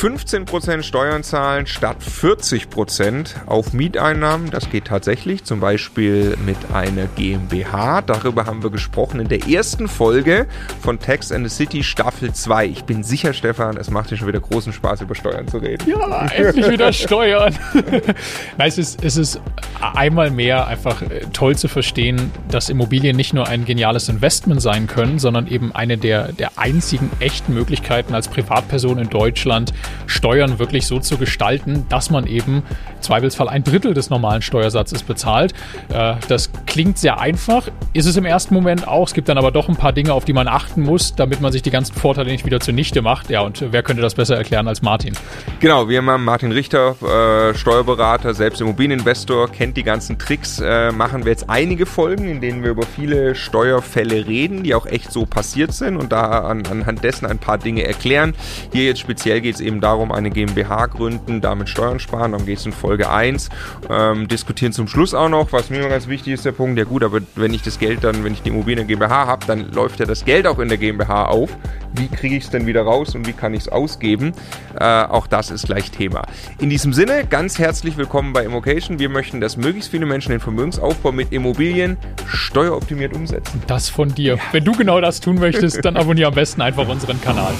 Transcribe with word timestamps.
15% 0.00 0.82
Steuern 0.82 1.22
zahlen 1.22 1.66
statt 1.66 1.98
40% 2.00 3.44
auf 3.44 3.74
Mieteinnahmen. 3.74 4.50
Das 4.50 4.70
geht 4.70 4.86
tatsächlich, 4.86 5.44
zum 5.44 5.60
Beispiel 5.60 6.38
mit 6.46 6.56
einer 6.72 7.04
GmbH. 7.16 8.00
Darüber 8.00 8.46
haben 8.46 8.62
wir 8.62 8.70
gesprochen 8.70 9.20
in 9.20 9.28
der 9.28 9.46
ersten 9.46 9.88
Folge 9.88 10.46
von 10.80 10.98
Tax 10.98 11.30
and 11.30 11.46
the 11.46 11.54
City 11.54 11.84
Staffel 11.84 12.32
2. 12.32 12.64
Ich 12.64 12.84
bin 12.84 13.02
sicher, 13.02 13.34
Stefan, 13.34 13.76
es 13.76 13.90
macht 13.90 14.10
dir 14.10 14.16
schon 14.16 14.26
wieder 14.26 14.40
großen 14.40 14.72
Spaß, 14.72 15.02
über 15.02 15.14
Steuern 15.14 15.46
zu 15.48 15.58
reden. 15.58 15.84
Ja, 15.86 16.28
endlich 16.28 16.70
wieder 16.70 16.94
Steuern. 16.94 17.54
Nein, 18.56 18.68
es 18.68 18.78
ist, 18.78 19.04
es 19.04 19.18
ist 19.18 19.38
einmal 19.82 20.30
mehr 20.30 20.66
einfach 20.66 21.02
äh, 21.02 21.26
toll 21.34 21.56
zu 21.56 21.68
verstehen, 21.68 22.32
dass 22.50 22.70
Immobilien 22.70 23.16
nicht 23.16 23.34
nur 23.34 23.48
ein 23.48 23.66
geniales 23.66 24.08
Investment 24.08 24.62
sein 24.62 24.86
können, 24.86 25.18
sondern 25.18 25.46
eben 25.46 25.74
eine 25.74 25.98
der, 25.98 26.32
der 26.32 26.52
einzigen 26.56 27.10
echten 27.20 27.52
Möglichkeiten 27.52 28.14
als 28.14 28.28
Privatperson 28.28 28.96
in 28.96 29.10
Deutschland, 29.10 29.74
Steuern 30.06 30.58
wirklich 30.58 30.86
so 30.86 30.98
zu 30.98 31.16
gestalten, 31.16 31.86
dass 31.88 32.10
man 32.10 32.26
eben 32.26 32.62
Zweifelsfall 33.00 33.48
ein 33.48 33.64
Drittel 33.64 33.94
des 33.94 34.10
normalen 34.10 34.42
Steuersatzes 34.42 35.02
bezahlt. 35.02 35.52
Äh, 35.92 36.14
das 36.28 36.50
klingt 36.66 36.98
sehr 36.98 37.20
einfach, 37.20 37.68
ist 37.92 38.06
es 38.06 38.16
im 38.16 38.24
ersten 38.24 38.54
Moment 38.54 38.86
auch. 38.86 39.06
Es 39.06 39.14
gibt 39.14 39.28
dann 39.28 39.38
aber 39.38 39.50
doch 39.50 39.68
ein 39.68 39.76
paar 39.76 39.92
Dinge, 39.92 40.12
auf 40.12 40.24
die 40.24 40.32
man 40.32 40.48
achten 40.48 40.82
muss, 40.82 41.14
damit 41.14 41.40
man 41.40 41.52
sich 41.52 41.62
die 41.62 41.70
ganzen 41.70 41.94
Vorteile 41.94 42.30
nicht 42.30 42.44
wieder 42.44 42.60
zunichte 42.60 43.02
macht. 43.02 43.30
Ja, 43.30 43.40
und 43.40 43.64
wer 43.70 43.82
könnte 43.82 44.02
das 44.02 44.14
besser 44.14 44.36
erklären 44.36 44.68
als 44.68 44.82
Martin? 44.82 45.14
Genau, 45.60 45.88
wir 45.88 46.02
haben 46.02 46.24
Martin 46.24 46.52
Richter, 46.52 46.96
äh, 47.02 47.54
Steuerberater, 47.54 48.34
selbst 48.34 48.60
Immobilieninvestor, 48.60 49.50
kennt 49.50 49.76
die 49.76 49.82
ganzen 49.82 50.18
Tricks. 50.18 50.60
Äh, 50.60 50.92
machen 50.92 51.24
wir 51.24 51.32
jetzt 51.32 51.48
einige 51.48 51.86
Folgen, 51.86 52.28
in 52.28 52.40
denen 52.40 52.62
wir 52.62 52.70
über 52.70 52.84
viele 52.84 53.34
Steuerfälle 53.34 54.26
reden, 54.26 54.62
die 54.62 54.74
auch 54.74 54.86
echt 54.86 55.12
so 55.12 55.26
passiert 55.26 55.72
sind 55.72 55.96
und 55.96 56.12
da 56.12 56.40
an, 56.40 56.62
anhand 56.70 57.04
dessen 57.04 57.26
ein 57.26 57.38
paar 57.38 57.58
Dinge 57.58 57.84
erklären. 57.84 58.34
Hier 58.72 58.84
jetzt 58.84 59.00
speziell 59.00 59.40
geht 59.40 59.56
es 59.56 59.60
eben 59.60 59.79
darum, 59.80 60.12
eine 60.12 60.30
GmbH 60.30 60.86
gründen, 60.86 61.40
damit 61.40 61.68
Steuern 61.68 61.98
sparen. 61.98 62.32
Darum 62.32 62.46
geht 62.46 62.58
es 62.58 62.66
in 62.66 62.72
Folge 62.72 63.10
1. 63.10 63.48
Ähm, 63.88 64.28
diskutieren 64.28 64.72
zum 64.72 64.88
Schluss 64.88 65.14
auch 65.14 65.28
noch, 65.28 65.52
was 65.52 65.70
mir 65.70 65.88
ganz 65.88 66.08
wichtig 66.08 66.34
ist, 66.34 66.44
der 66.44 66.52
Punkt. 66.52 66.78
Ja 66.78 66.84
gut, 66.84 67.02
aber 67.02 67.20
wenn 67.34 67.54
ich 67.54 67.62
das 67.62 67.78
Geld 67.78 68.04
dann, 68.04 68.24
wenn 68.24 68.32
ich 68.32 68.42
die 68.42 68.50
Immobilien 68.50 68.86
GmbH 68.86 69.26
habe, 69.26 69.46
dann 69.46 69.72
läuft 69.72 70.00
ja 70.00 70.06
das 70.06 70.24
Geld 70.24 70.46
auch 70.46 70.58
in 70.58 70.68
der 70.68 70.78
GmbH 70.78 71.26
auf. 71.26 71.50
Wie 71.92 72.08
kriege 72.08 72.36
ich 72.36 72.44
es 72.44 72.50
denn 72.50 72.66
wieder 72.66 72.82
raus 72.82 73.14
und 73.14 73.26
wie 73.26 73.32
kann 73.32 73.54
ich 73.54 73.62
es 73.62 73.68
ausgeben? 73.68 74.32
Äh, 74.78 74.84
auch 74.84 75.26
das 75.26 75.50
ist 75.50 75.66
gleich 75.66 75.90
Thema. 75.90 76.22
In 76.58 76.70
diesem 76.70 76.92
Sinne, 76.92 77.24
ganz 77.28 77.58
herzlich 77.58 77.96
willkommen 77.96 78.32
bei 78.32 78.44
Immocation. 78.44 78.98
Wir 78.98 79.08
möchten, 79.08 79.40
dass 79.40 79.56
möglichst 79.56 79.90
viele 79.90 80.06
Menschen 80.06 80.30
den 80.30 80.40
Vermögensaufbau 80.40 81.12
mit 81.12 81.32
Immobilien 81.32 81.96
steueroptimiert 82.26 83.14
umsetzen. 83.14 83.62
Das 83.66 83.88
von 83.88 84.14
dir. 84.14 84.34
Ja. 84.34 84.42
Wenn 84.52 84.64
du 84.64 84.72
genau 84.72 85.00
das 85.00 85.20
tun 85.20 85.38
möchtest, 85.38 85.84
dann 85.84 85.96
abonniere 85.96 86.28
am 86.28 86.34
besten 86.34 86.62
einfach 86.62 86.88
unseren 86.88 87.20
Kanal. 87.20 87.54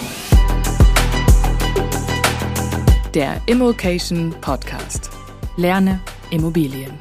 Der 3.15 3.41
Immocation 3.47 4.33
Podcast. 4.41 5.11
Lerne 5.57 5.99
Immobilien. 6.31 6.93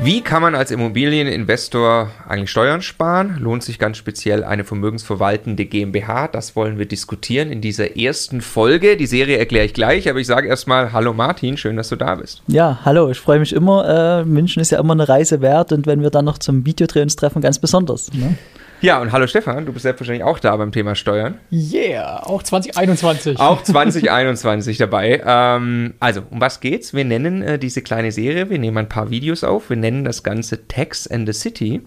Wie 0.00 0.22
kann 0.22 0.42
man 0.42 0.56
als 0.56 0.72
Immobilieninvestor 0.72 2.10
eigentlich 2.28 2.50
Steuern 2.50 2.82
sparen? 2.82 3.36
Lohnt 3.38 3.62
sich 3.62 3.78
ganz 3.78 3.96
speziell 3.96 4.42
eine 4.42 4.64
vermögensverwaltende 4.64 5.66
GmbH? 5.66 6.26
Das 6.26 6.56
wollen 6.56 6.78
wir 6.78 6.86
diskutieren 6.86 7.52
in 7.52 7.60
dieser 7.60 7.96
ersten 7.96 8.40
Folge. 8.40 8.96
Die 8.96 9.06
Serie 9.06 9.38
erkläre 9.38 9.66
ich 9.66 9.72
gleich, 9.72 10.10
aber 10.10 10.18
ich 10.18 10.26
sage 10.26 10.48
erstmal 10.48 10.92
Hallo 10.92 11.12
Martin, 11.12 11.56
schön, 11.56 11.76
dass 11.76 11.90
du 11.90 11.96
da 11.96 12.16
bist. 12.16 12.42
Ja, 12.48 12.80
hallo, 12.84 13.08
ich 13.08 13.20
freue 13.20 13.38
mich 13.38 13.52
immer. 13.52 14.22
Äh, 14.22 14.24
München 14.24 14.60
ist 14.60 14.72
ja 14.72 14.80
immer 14.80 14.94
eine 14.94 15.08
Reise 15.08 15.42
wert 15.42 15.70
und 15.70 15.86
wenn 15.86 16.02
wir 16.02 16.10
dann 16.10 16.24
noch 16.24 16.38
zum 16.38 16.66
Videodreh 16.66 17.02
uns 17.02 17.14
treffen, 17.14 17.40
ganz 17.40 17.60
besonders. 17.60 18.12
Ne? 18.12 18.36
Ja, 18.82 19.00
und 19.00 19.12
hallo 19.12 19.28
Stefan, 19.28 19.64
du 19.64 19.72
bist 19.72 19.84
selbstverständlich 19.84 20.24
auch 20.24 20.40
da 20.40 20.56
beim 20.56 20.72
Thema 20.72 20.96
Steuern. 20.96 21.38
Yeah, 21.52 22.26
auch 22.26 22.42
2021. 22.42 23.38
Auch 23.38 23.62
2021 23.62 24.76
dabei. 24.76 25.22
Ähm, 25.24 25.94
also, 26.00 26.24
um 26.28 26.40
was 26.40 26.58
geht's? 26.58 26.92
Wir 26.92 27.04
nennen 27.04 27.42
äh, 27.42 27.60
diese 27.60 27.80
kleine 27.82 28.10
Serie, 28.10 28.50
wir 28.50 28.58
nehmen 28.58 28.78
ein 28.78 28.88
paar 28.88 29.08
Videos 29.10 29.44
auf, 29.44 29.70
wir 29.70 29.76
nennen 29.76 30.04
das 30.04 30.24
Ganze 30.24 30.66
Tax 30.66 31.06
and 31.06 31.28
the 31.28 31.32
City. 31.32 31.82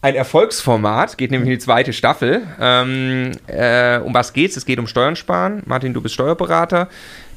Ein 0.00 0.14
Erfolgsformat, 0.14 1.18
geht 1.18 1.30
nämlich 1.30 1.48
in 1.48 1.58
die 1.58 1.62
zweite 1.62 1.92
Staffel. 1.92 2.40
Ähm, 2.58 3.32
äh, 3.46 3.98
um 3.98 4.14
was 4.14 4.32
geht's? 4.32 4.56
Es 4.56 4.64
geht 4.64 4.78
um 4.78 4.86
Steuern 4.86 5.14
sparen. 5.14 5.62
Martin, 5.66 5.92
du 5.92 6.00
bist 6.00 6.14
Steuerberater 6.14 6.88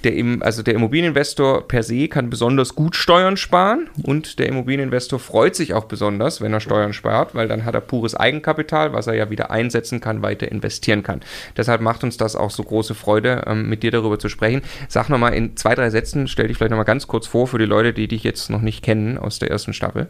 der, 0.04 0.14
also 0.42 0.64
der 0.64 0.76
Immobilieninvestor 0.76 1.68
per 1.68 1.84
se 1.84 2.08
kann 2.08 2.30
besonders 2.30 2.76
gut 2.76 2.96
Steuern 2.96 3.38
sparen 3.38 3.90
und 4.04 4.40
der 4.40 4.48
Immobilieninvestor 4.48 5.20
freut 5.20 5.56
sich 5.56 5.74
auch 5.74 5.86
besonders, 5.86 6.42
wenn 6.42 6.54
er 6.54 6.60
Steuern 6.60 6.94
spart, 6.94 7.36
weil 7.36 7.48
dann 7.48 7.66
hat 7.66 7.76
er 7.76 7.82
pures 7.82 8.16
Eigenkapital, 8.16 8.94
was 8.94 9.08
er 9.08 9.14
ja 9.14 9.30
wieder 9.30 9.52
einsetzen 9.52 10.00
kann, 10.00 10.22
weiter 10.22 10.52
investieren 10.52 11.04
kann. 11.04 11.22
Deshalb 11.58 11.82
macht 11.82 12.04
uns 12.04 12.18
das 12.18 12.36
auch 12.36 12.52
so 12.52 12.64
große 12.64 12.96
Freude, 12.96 13.44
ähm, 13.46 13.70
mit 13.70 13.84
dir 13.84 13.92
darüber 13.92 14.20
zu 14.20 14.30
sprechen. 14.30 14.62
Sag 14.88 15.10
nochmal 15.10 15.34
in 15.34 15.56
zwei, 15.58 15.76
drei 15.76 15.90
Sätzen, 15.90 16.28
stell 16.28 16.48
dich 16.48 16.58
vielleicht 16.58 16.72
nochmal 16.72 16.86
ganz 16.86 17.08
kurz 17.08 17.28
vor 17.28 17.48
für 17.48 17.58
die 17.58 17.66
Leute, 17.66 17.94
die 17.94 18.08
dich 18.08 18.24
jetzt 18.24 18.50
noch 18.50 18.62
nicht 18.62 18.84
kennen 18.84 19.18
aus 19.18 19.40
der 19.40 19.50
ersten 19.50 19.74
Staffel. 19.74 20.08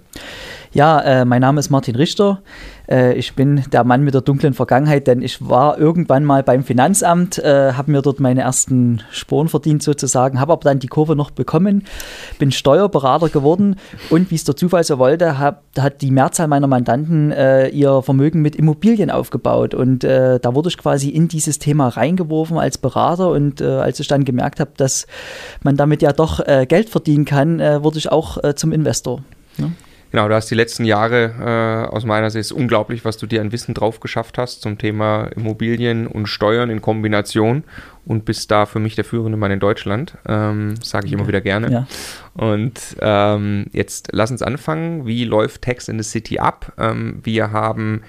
Ja, 0.73 1.01
äh, 1.01 1.25
mein 1.25 1.41
Name 1.41 1.59
ist 1.59 1.69
Martin 1.69 1.97
Richter. 1.97 2.41
Äh, 2.89 3.15
ich 3.15 3.35
bin 3.35 3.61
der 3.73 3.83
Mann 3.83 4.03
mit 4.03 4.13
der 4.13 4.21
dunklen 4.21 4.53
Vergangenheit, 4.53 5.05
denn 5.05 5.21
ich 5.21 5.45
war 5.45 5.77
irgendwann 5.77 6.23
mal 6.23 6.43
beim 6.43 6.63
Finanzamt, 6.63 7.37
äh, 7.39 7.73
habe 7.73 7.91
mir 7.91 8.01
dort 8.01 8.21
meine 8.21 8.39
ersten 8.41 9.01
Sporen 9.11 9.49
verdient 9.49 9.83
sozusagen, 9.83 10.39
habe 10.39 10.53
aber 10.53 10.63
dann 10.63 10.79
die 10.79 10.87
Kurve 10.87 11.17
noch 11.17 11.29
bekommen, 11.29 11.83
bin 12.39 12.53
Steuerberater 12.53 13.27
geworden 13.27 13.75
und 14.09 14.31
wie 14.31 14.35
es 14.35 14.45
der 14.45 14.55
Zufall 14.55 14.85
so 14.85 14.97
wollte, 14.97 15.37
hab, 15.39 15.63
hat 15.77 16.01
die 16.01 16.09
Mehrzahl 16.09 16.47
meiner 16.47 16.67
Mandanten 16.67 17.33
äh, 17.33 17.67
ihr 17.67 18.01
Vermögen 18.01 18.41
mit 18.41 18.55
Immobilien 18.55 19.11
aufgebaut 19.11 19.73
und 19.73 20.05
äh, 20.05 20.39
da 20.39 20.55
wurde 20.55 20.69
ich 20.69 20.77
quasi 20.77 21.09
in 21.09 21.27
dieses 21.27 21.59
Thema 21.59 21.89
reingeworfen 21.89 22.57
als 22.57 22.77
Berater 22.77 23.31
und 23.31 23.59
äh, 23.59 23.65
als 23.65 23.99
ich 23.99 24.07
dann 24.07 24.23
gemerkt 24.23 24.61
habe, 24.61 24.71
dass 24.77 25.05
man 25.63 25.75
damit 25.75 26.01
ja 26.01 26.13
doch 26.13 26.41
Geld 26.67 26.89
verdienen 26.89 27.25
kann, 27.25 27.59
wurde 27.59 27.97
ich 27.97 28.11
auch 28.11 28.37
zum 28.55 28.71
Investor. 28.71 29.21
Ja. 29.57 29.65
Genau, 30.11 30.27
du 30.27 30.35
hast 30.35 30.51
die 30.51 30.55
letzten 30.55 30.83
Jahre 30.83 31.87
äh, 31.89 31.93
aus 31.93 32.03
meiner 32.03 32.29
Sicht 32.29 32.51
unglaublich, 32.51 33.05
was 33.05 33.17
du 33.17 33.25
dir 33.25 33.39
an 33.41 33.53
Wissen 33.53 33.73
drauf 33.73 34.01
geschafft 34.01 34.37
hast 34.37 34.61
zum 34.61 34.77
Thema 34.77 35.29
Immobilien 35.35 36.05
und 36.05 36.27
Steuern 36.27 36.69
in 36.69 36.81
Kombination 36.81 37.63
und 38.05 38.25
bist 38.25 38.51
da 38.51 38.65
für 38.65 38.79
mich 38.79 38.95
der 38.95 39.05
führende 39.05 39.37
Mann 39.37 39.51
in 39.51 39.61
Deutschland. 39.61 40.17
Ähm, 40.27 40.75
Sage 40.83 41.07
ich 41.07 41.13
immer 41.13 41.27
wieder 41.27 41.39
gerne. 41.39 41.71
Ja. 41.71 41.87
Und 42.33 42.97
ähm, 42.99 43.67
jetzt 43.71 44.09
lass 44.11 44.31
uns 44.31 44.41
anfangen. 44.41 45.05
Wie 45.05 45.23
läuft 45.23 45.61
Tax 45.61 45.87
in 45.87 45.97
the 45.97 46.07
City 46.07 46.39
ab? 46.39 46.73
Ähm, 46.77 47.21
wir 47.23 47.51
haben 47.51 48.01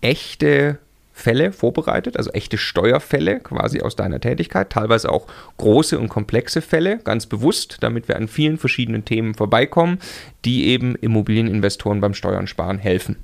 echte 0.00 0.78
Fälle 1.12 1.52
vorbereitet, 1.52 2.16
also 2.16 2.30
echte 2.30 2.56
Steuerfälle 2.56 3.40
quasi 3.40 3.80
aus 3.82 3.96
deiner 3.96 4.20
Tätigkeit, 4.20 4.70
teilweise 4.70 5.10
auch 5.10 5.26
große 5.58 5.98
und 5.98 6.08
komplexe 6.08 6.62
Fälle, 6.62 6.98
ganz 6.98 7.26
bewusst, 7.26 7.78
damit 7.80 8.08
wir 8.08 8.16
an 8.16 8.28
vielen 8.28 8.58
verschiedenen 8.58 9.04
Themen 9.04 9.34
vorbeikommen, 9.34 9.98
die 10.44 10.66
eben 10.66 10.94
Immobilieninvestoren 10.94 12.00
beim 12.00 12.14
Steuern 12.14 12.46
sparen 12.46 12.78
helfen. 12.78 13.16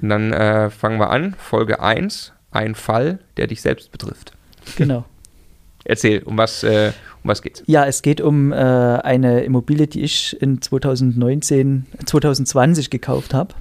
Und 0.00 0.10
dann 0.10 0.32
äh, 0.32 0.70
fangen 0.70 1.00
wir 1.00 1.10
an, 1.10 1.34
Folge 1.38 1.80
1, 1.80 2.32
ein 2.50 2.74
Fall, 2.74 3.18
der 3.36 3.48
dich 3.48 3.62
selbst 3.62 3.90
betrifft. 3.90 4.32
Genau. 4.76 5.04
Erzähl, 5.84 6.22
um 6.22 6.36
was, 6.36 6.62
äh, 6.62 6.92
um 7.24 7.30
was 7.30 7.42
geht's? 7.42 7.62
Ja, 7.66 7.86
es 7.86 8.02
geht 8.02 8.20
um 8.20 8.52
äh, 8.52 8.56
eine 8.56 9.40
Immobilie, 9.40 9.86
die 9.86 10.02
ich 10.02 10.40
in 10.40 10.60
2019, 10.60 11.86
2020 12.04 12.90
gekauft 12.90 13.34
habe, 13.34 13.54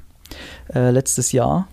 äh, 0.73 0.91
letztes 0.91 1.31
Jahr 1.31 1.67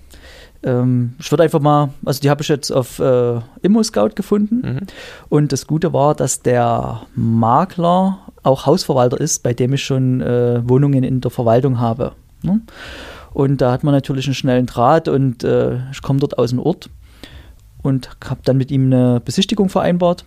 ähm, 0.64 1.14
ich 1.18 1.30
würde 1.30 1.44
einfach 1.44 1.60
mal, 1.60 1.90
also 2.04 2.20
die 2.20 2.30
habe 2.30 2.42
ich 2.42 2.48
jetzt 2.48 2.70
auf 2.70 2.98
äh, 2.98 3.40
Immo-Scout 3.62 4.10
gefunden. 4.14 4.62
Mhm. 4.62 4.86
Und 5.28 5.52
das 5.52 5.66
Gute 5.66 5.92
war, 5.92 6.14
dass 6.14 6.40
der 6.40 7.02
Makler 7.14 8.18
auch 8.42 8.66
Hausverwalter 8.66 9.20
ist, 9.20 9.42
bei 9.42 9.52
dem 9.52 9.72
ich 9.74 9.84
schon 9.84 10.20
äh, 10.20 10.66
Wohnungen 10.68 11.04
in 11.04 11.20
der 11.20 11.30
Verwaltung 11.30 11.80
habe. 11.80 12.12
Ne? 12.42 12.60
Und 13.32 13.60
da 13.60 13.72
hat 13.72 13.84
man 13.84 13.92
natürlich 13.92 14.26
einen 14.26 14.34
schnellen 14.34 14.66
Draht 14.66 15.08
und 15.08 15.44
äh, 15.44 15.78
ich 15.90 16.02
komme 16.02 16.20
dort 16.20 16.38
aus 16.38 16.50
dem 16.50 16.60
Ort 16.60 16.88
und 17.82 18.10
habe 18.24 18.40
dann 18.44 18.56
mit 18.56 18.70
ihm 18.70 18.86
eine 18.86 19.20
Besichtigung 19.24 19.68
vereinbart. 19.68 20.24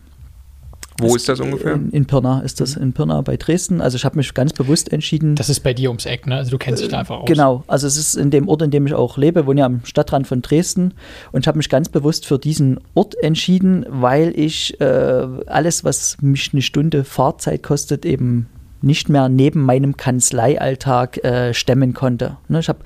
Wo 1.00 1.16
ist 1.16 1.30
das 1.30 1.40
ungefähr? 1.40 1.74
In, 1.74 1.92
in, 1.92 2.06
Pirna 2.06 2.42
ist 2.42 2.60
das, 2.60 2.76
mhm. 2.76 2.84
in 2.84 2.94
Pirna 2.94 3.22
bei 3.22 3.38
Dresden. 3.38 3.82
Also 3.82 3.98
ich 3.98 4.06
habe 4.06 4.18
mich 4.18 4.34
ganz 4.34 4.54
bewusst 4.54 4.92
entschieden. 4.92 5.36
Das 5.36 5.50
ist 5.50 5.62
bei 5.62 5.74
dir 5.74 5.90
ums 5.90 6.06
Eck, 6.06 6.28
ne? 6.28 6.36
Also 6.36 6.52
du 6.52 6.58
kennst 6.58 6.82
dich 6.82 6.90
da 6.90 7.00
einfach 7.00 7.20
aus. 7.20 7.28
Genau, 7.28 7.64
also 7.68 7.88
es 7.88 7.98
ist 7.98 8.16
in 8.16 8.32
dem 8.32 8.48
Ort, 8.48 8.62
in 8.62 8.72
dem 8.72 8.88
ich 8.88 8.94
auch 8.94 9.18
lebe, 9.18 9.46
wohne 9.46 9.60
ja 9.60 9.66
am 9.66 9.82
Stadtrand 9.84 10.28
von 10.28 10.42
Dresden. 10.42 10.94
Und 11.32 11.42
ich 11.42 11.48
habe 11.48 11.58
mich 11.58 11.70
ganz 11.70 11.90
bewusst 11.90 12.26
für 12.26 12.40
diesen 12.40 12.80
Ort 12.94 13.16
entschieden, 13.22 13.86
weil 13.90 14.34
ich 14.38 14.80
äh, 14.82 15.28
alles, 15.48 15.84
was 15.84 16.18
mich 16.22 16.52
eine 16.54 16.62
Stunde 16.62 17.04
Fahrzeit 17.04 17.64
kostet, 17.64 18.06
eben 18.06 18.48
nicht 18.82 19.10
mehr 19.10 19.30
neben 19.30 19.62
meinem 19.62 19.98
Kanzleialltag 19.98 21.24
äh, 21.24 21.54
stemmen 21.54 21.94
konnte. 21.94 22.38
Ne? 22.48 22.60
Ich 22.60 22.70
habe 22.70 22.80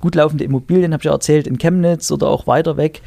gut 0.00 0.14
laufende 0.14 0.44
Immobilien, 0.44 0.92
habe 0.92 1.00
ich 1.00 1.06
ja 1.06 1.12
erzählt, 1.12 1.46
in 1.46 1.58
Chemnitz 1.58 2.10
oder 2.10 2.28
auch 2.28 2.46
weiter 2.46 2.76
weg, 2.76 3.02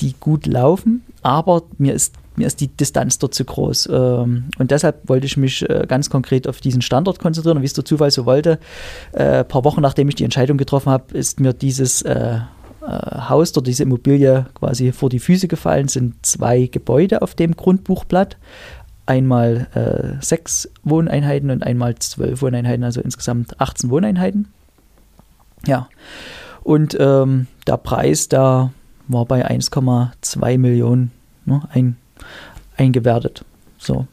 die 0.00 0.14
gut 0.18 0.46
laufen, 0.46 1.04
aber 1.22 1.62
mir 1.78 1.94
ist 1.94 2.14
mir 2.40 2.46
ist 2.46 2.60
die 2.60 2.68
Distanz 2.68 3.18
dort 3.18 3.34
zu 3.34 3.44
groß. 3.44 3.88
Ähm, 3.92 4.44
und 4.58 4.70
deshalb 4.70 5.08
wollte 5.08 5.26
ich 5.26 5.36
mich 5.36 5.68
äh, 5.68 5.84
ganz 5.86 6.08
konkret 6.08 6.48
auf 6.48 6.60
diesen 6.60 6.80
Standort 6.80 7.18
konzentrieren. 7.18 7.58
Und 7.58 7.62
wie 7.62 7.66
es 7.66 7.74
der 7.74 7.84
Zufall 7.84 8.10
so 8.10 8.24
wollte, 8.24 8.58
ein 9.12 9.20
äh, 9.20 9.44
paar 9.44 9.64
Wochen 9.64 9.82
nachdem 9.82 10.08
ich 10.08 10.14
die 10.14 10.24
Entscheidung 10.24 10.56
getroffen 10.56 10.90
habe, 10.90 11.16
ist 11.16 11.38
mir 11.38 11.52
dieses 11.52 12.00
äh, 12.02 12.38
äh, 12.80 12.86
Haus 13.28 13.54
oder 13.56 13.64
diese 13.64 13.82
Immobilie 13.82 14.46
quasi 14.54 14.92
vor 14.92 15.10
die 15.10 15.18
Füße 15.18 15.48
gefallen 15.48 15.88
sind 15.88 16.14
zwei 16.24 16.66
Gebäude 16.66 17.20
auf 17.20 17.34
dem 17.34 17.54
Grundbuchblatt. 17.54 18.38
Einmal 19.04 19.66
äh, 19.74 20.24
sechs 20.24 20.70
Wohneinheiten 20.82 21.50
und 21.50 21.62
einmal 21.62 21.96
zwölf 21.96 22.40
Wohneinheiten, 22.42 22.84
also 22.84 23.00
insgesamt 23.00 23.60
18 23.60 23.90
Wohneinheiten. 23.90 24.48
Ja, 25.66 25.88
und 26.62 26.96
ähm, 26.98 27.48
der 27.66 27.76
Preis 27.76 28.28
da 28.28 28.72
war 29.08 29.26
bei 29.26 29.46
1,2 29.46 30.58
Millionen 30.58 31.10
ne, 31.44 31.62
ein, 31.72 31.96
eingewertet. 32.80 33.44
So. 33.78 34.06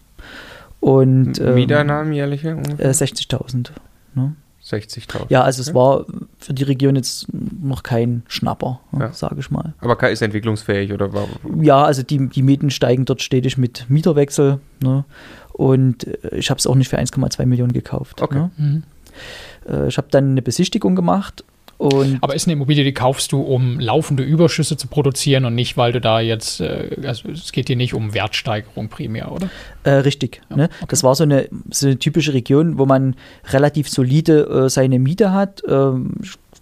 Und 0.79 1.39
ähm, 1.39 1.55
Mieteinnahmen 1.55 2.13
jährliche? 2.13 2.49
Äh, 2.77 2.89
60.000. 2.89 3.71
Ne? 4.13 4.35
60.000. 4.63 5.25
Ja, 5.29 5.43
also 5.43 5.61
es 5.61 5.73
war 5.73 6.05
für 6.39 6.53
die 6.53 6.63
Region 6.63 6.95
jetzt 6.97 7.27
noch 7.31 7.83
kein 7.83 8.23
Schnapper, 8.27 8.79
ne, 8.91 9.05
Ja. 9.05 9.13
sage 9.13 9.39
ich 9.39 9.49
mal. 9.49 9.73
Aber 9.79 10.09
ist 10.09 10.21
entwicklungsfähig 10.21 10.91
oder 10.91 11.13
war, 11.13 11.25
Ja, 11.61 11.83
also 11.83 12.03
die, 12.03 12.27
die 12.27 12.41
Mieten 12.43 12.69
steigen 12.69 13.05
dort 13.05 13.21
stetig 13.21 13.57
mit 13.57 13.85
Mieterwechsel. 13.89 14.59
Ne? 14.83 15.05
Und 15.53 16.05
äh, 16.05 16.35
ich 16.35 16.49
habe 16.49 16.59
es 16.59 16.67
auch 16.67 16.75
nicht 16.75 16.89
für 16.89 16.99
1,2 16.99 17.45
Millionen 17.45 17.71
gekauft. 17.73 18.21
Okay. 18.21 18.35
Ne? 18.35 18.51
Mhm. 18.57 18.83
Äh, 19.67 19.87
ich 19.87 19.97
habe 19.97 20.07
dann 20.11 20.31
eine 20.31 20.41
Besichtigung 20.41 20.95
gemacht 20.95 21.43
und 21.77 22.18
Aber 22.21 22.33
ist 22.33 22.47
eine 22.47 22.53
Immobilie, 22.53 22.83
die 22.83 22.94
kaufst 22.94 23.31
du, 23.31 23.41
um 23.41 23.79
laufende 23.79 24.24
Überschüsse 24.24 24.77
zu 24.77 24.88
produzieren 24.88 25.45
und 25.45 25.53
nicht, 25.53 25.77
weil 25.77 25.91
du 25.91 26.01
da 26.01 26.19
jetzt, 26.19 26.59
äh, 26.59 26.97
also 27.06 27.29
es 27.29 27.51
geht 27.51 27.69
dir 27.69 27.75
nicht 27.75 27.94
um 27.94 28.13
Wertsteigerung 28.13 28.89
primär, 28.89 29.31
oder? 29.31 29.50
Äh, 29.83 29.91
richtig. 29.91 30.41
Ja, 30.50 30.56
ne? 30.56 30.63
okay. 30.81 30.85
Das 30.89 31.03
war 31.03 31.13
so 31.13 31.24
eine, 31.24 31.50
so 31.69 31.88
eine 31.88 32.00
typische 32.00 32.33
Region, 32.33 32.79
wo 32.79 32.85
man 32.88 33.15
relativ 33.51 33.89
solide 33.89 34.65
äh, 34.65 34.69
seine 34.69 34.97
Miete 34.97 35.31
hat. 35.31 35.62
Ähm, 35.68 36.13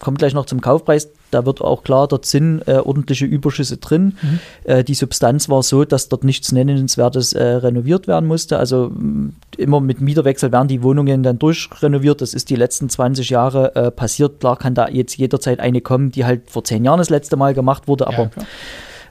ich 0.05 0.07
komme 0.07 0.17
gleich 0.17 0.35
noch 0.35 0.45
zum 0.45 0.61
Kaufpreis. 0.61 1.09
Da 1.31 1.47
wird 1.47 1.61
auch 1.61 1.83
klar, 1.83 2.07
dort 2.07 2.27
sind 2.27 2.61
äh, 2.67 2.73
ordentliche 2.75 3.25
Überschüsse 3.25 3.77
drin. 3.77 4.15
Mhm. 4.21 4.39
Äh, 4.63 4.83
die 4.83 4.93
Substanz 4.93 5.49
war 5.49 5.63
so, 5.63 5.83
dass 5.83 6.09
dort 6.09 6.23
nichts 6.23 6.51
Nennenswertes 6.51 7.33
äh, 7.33 7.43
renoviert 7.43 8.05
werden 8.07 8.27
musste. 8.27 8.59
Also 8.59 8.91
mh, 8.93 9.31
immer 9.57 9.81
mit 9.81 10.01
Mieterwechsel 10.01 10.51
werden 10.51 10.67
die 10.67 10.83
Wohnungen 10.83 11.23
dann 11.23 11.39
durchrenoviert. 11.39 12.21
Das 12.21 12.35
ist 12.35 12.51
die 12.51 12.55
letzten 12.55 12.87
20 12.87 13.31
Jahre 13.31 13.75
äh, 13.75 13.89
passiert. 13.89 14.41
Klar 14.41 14.57
kann 14.57 14.75
da 14.75 14.89
jetzt 14.89 15.17
jederzeit 15.17 15.59
eine 15.59 15.81
kommen, 15.81 16.11
die 16.11 16.23
halt 16.23 16.51
vor 16.51 16.63
zehn 16.63 16.85
Jahren 16.85 16.99
das 16.99 17.09
letzte 17.09 17.35
Mal 17.35 17.55
gemacht 17.55 17.87
wurde, 17.87 18.05
aber 18.05 18.29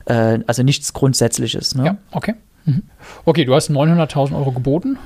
ja, 0.08 0.34
äh, 0.34 0.44
also 0.46 0.62
nichts 0.62 0.92
Grundsätzliches. 0.92 1.74
Ne? 1.74 1.86
ja, 1.86 1.96
okay. 2.12 2.34
Mhm. 2.66 2.84
Okay, 3.24 3.44
du 3.44 3.52
hast 3.52 3.68
900.000 3.68 4.36
Euro 4.36 4.52
geboten 4.52 4.96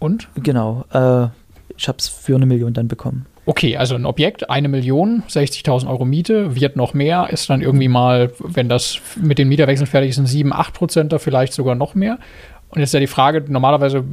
und? 0.00 0.26
Genau. 0.42 0.86
Äh, 0.92 1.28
ich 1.76 1.86
habe 1.86 1.98
es 1.98 2.08
für 2.08 2.34
eine 2.34 2.46
Million 2.46 2.72
dann 2.72 2.88
bekommen. 2.88 3.26
Okay, 3.48 3.76
also 3.76 3.94
ein 3.94 4.06
Objekt, 4.06 4.50
eine 4.50 4.68
Million, 4.68 5.22
60.000 5.28 5.88
Euro 5.88 6.04
Miete, 6.04 6.56
wird 6.56 6.74
noch 6.74 6.94
mehr, 6.94 7.28
ist 7.30 7.48
dann 7.48 7.62
irgendwie 7.62 7.86
mal, 7.86 8.32
wenn 8.40 8.68
das 8.68 8.98
mit 9.14 9.38
den 9.38 9.48
Mieterwechseln 9.48 9.86
fertig 9.86 10.10
ist, 10.10 10.16
sind 10.16 10.26
7, 10.26 10.52
8 10.52 10.74
Prozent 10.74 11.12
da 11.12 11.20
vielleicht 11.20 11.52
sogar 11.52 11.76
noch 11.76 11.94
mehr. 11.94 12.18
Und 12.68 12.80
jetzt 12.80 12.90
ist 12.90 12.94
ja 12.94 13.00
die 13.00 13.06
Frage, 13.06 13.44
normalerweise 13.48 14.04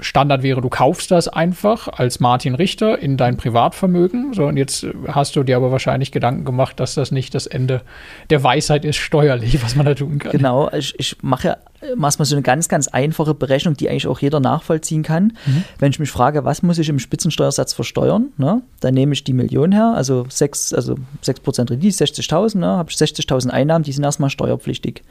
Standard 0.00 0.42
wäre, 0.42 0.60
du 0.60 0.68
kaufst 0.68 1.10
das 1.10 1.26
einfach 1.26 1.88
als 1.88 2.20
Martin 2.20 2.54
Richter 2.54 2.98
in 2.98 3.16
dein 3.16 3.36
Privatvermögen. 3.36 4.34
So, 4.34 4.46
und 4.46 4.56
jetzt 4.56 4.86
hast 5.08 5.36
du 5.36 5.42
dir 5.42 5.56
aber 5.56 5.72
wahrscheinlich 5.72 6.12
Gedanken 6.12 6.44
gemacht, 6.44 6.78
dass 6.80 6.94
das 6.94 7.10
nicht 7.10 7.34
das 7.34 7.46
Ende 7.46 7.82
der 8.30 8.42
Weisheit 8.44 8.84
ist 8.84 8.96
steuerlich, 8.96 9.62
was 9.62 9.74
man 9.74 9.86
da 9.86 9.94
tun 9.94 10.18
kann. 10.18 10.32
Genau, 10.32 10.70
ich, 10.72 10.94
ich 10.98 11.16
mache 11.22 11.56
mach 11.96 12.18
mal 12.18 12.24
so 12.24 12.34
eine 12.34 12.42
ganz, 12.42 12.68
ganz 12.68 12.88
einfache 12.88 13.34
Berechnung, 13.34 13.74
die 13.74 13.88
eigentlich 13.88 14.06
auch 14.06 14.18
jeder 14.18 14.40
nachvollziehen 14.40 15.02
kann. 15.02 15.36
Wenn 15.78 15.90
ich 15.90 15.98
mich 15.98 16.10
frage, 16.10 16.44
was 16.44 16.62
muss 16.62 16.78
ich 16.78 16.88
im 16.88 16.98
Spitzensteuersatz 16.98 17.72
versteuern, 17.72 18.32
ne, 18.36 18.62
dann 18.80 18.94
nehme 18.94 19.12
ich 19.12 19.24
die 19.24 19.32
Million 19.32 19.72
her, 19.72 19.92
also 19.94 20.26
6, 20.28 20.74
also 20.74 20.96
6% 21.24 21.70
Rendite, 21.70 22.04
60.000, 22.04 22.58
ne, 22.58 22.66
habe 22.66 22.90
ich 22.90 22.96
60.000 22.96 23.50
Einnahmen, 23.50 23.84
die 23.84 23.92
sind 23.92 24.04
erstmal 24.04 24.30
steuerpflichtig. 24.30 25.02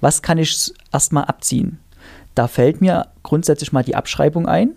Was 0.00 0.22
kann 0.22 0.38
ich 0.38 0.72
erstmal 0.92 1.24
abziehen? 1.24 1.78
Da 2.34 2.48
fällt 2.48 2.80
mir 2.80 3.06
grundsätzlich 3.22 3.72
mal 3.72 3.84
die 3.84 3.94
Abschreibung 3.94 4.46
ein. 4.48 4.72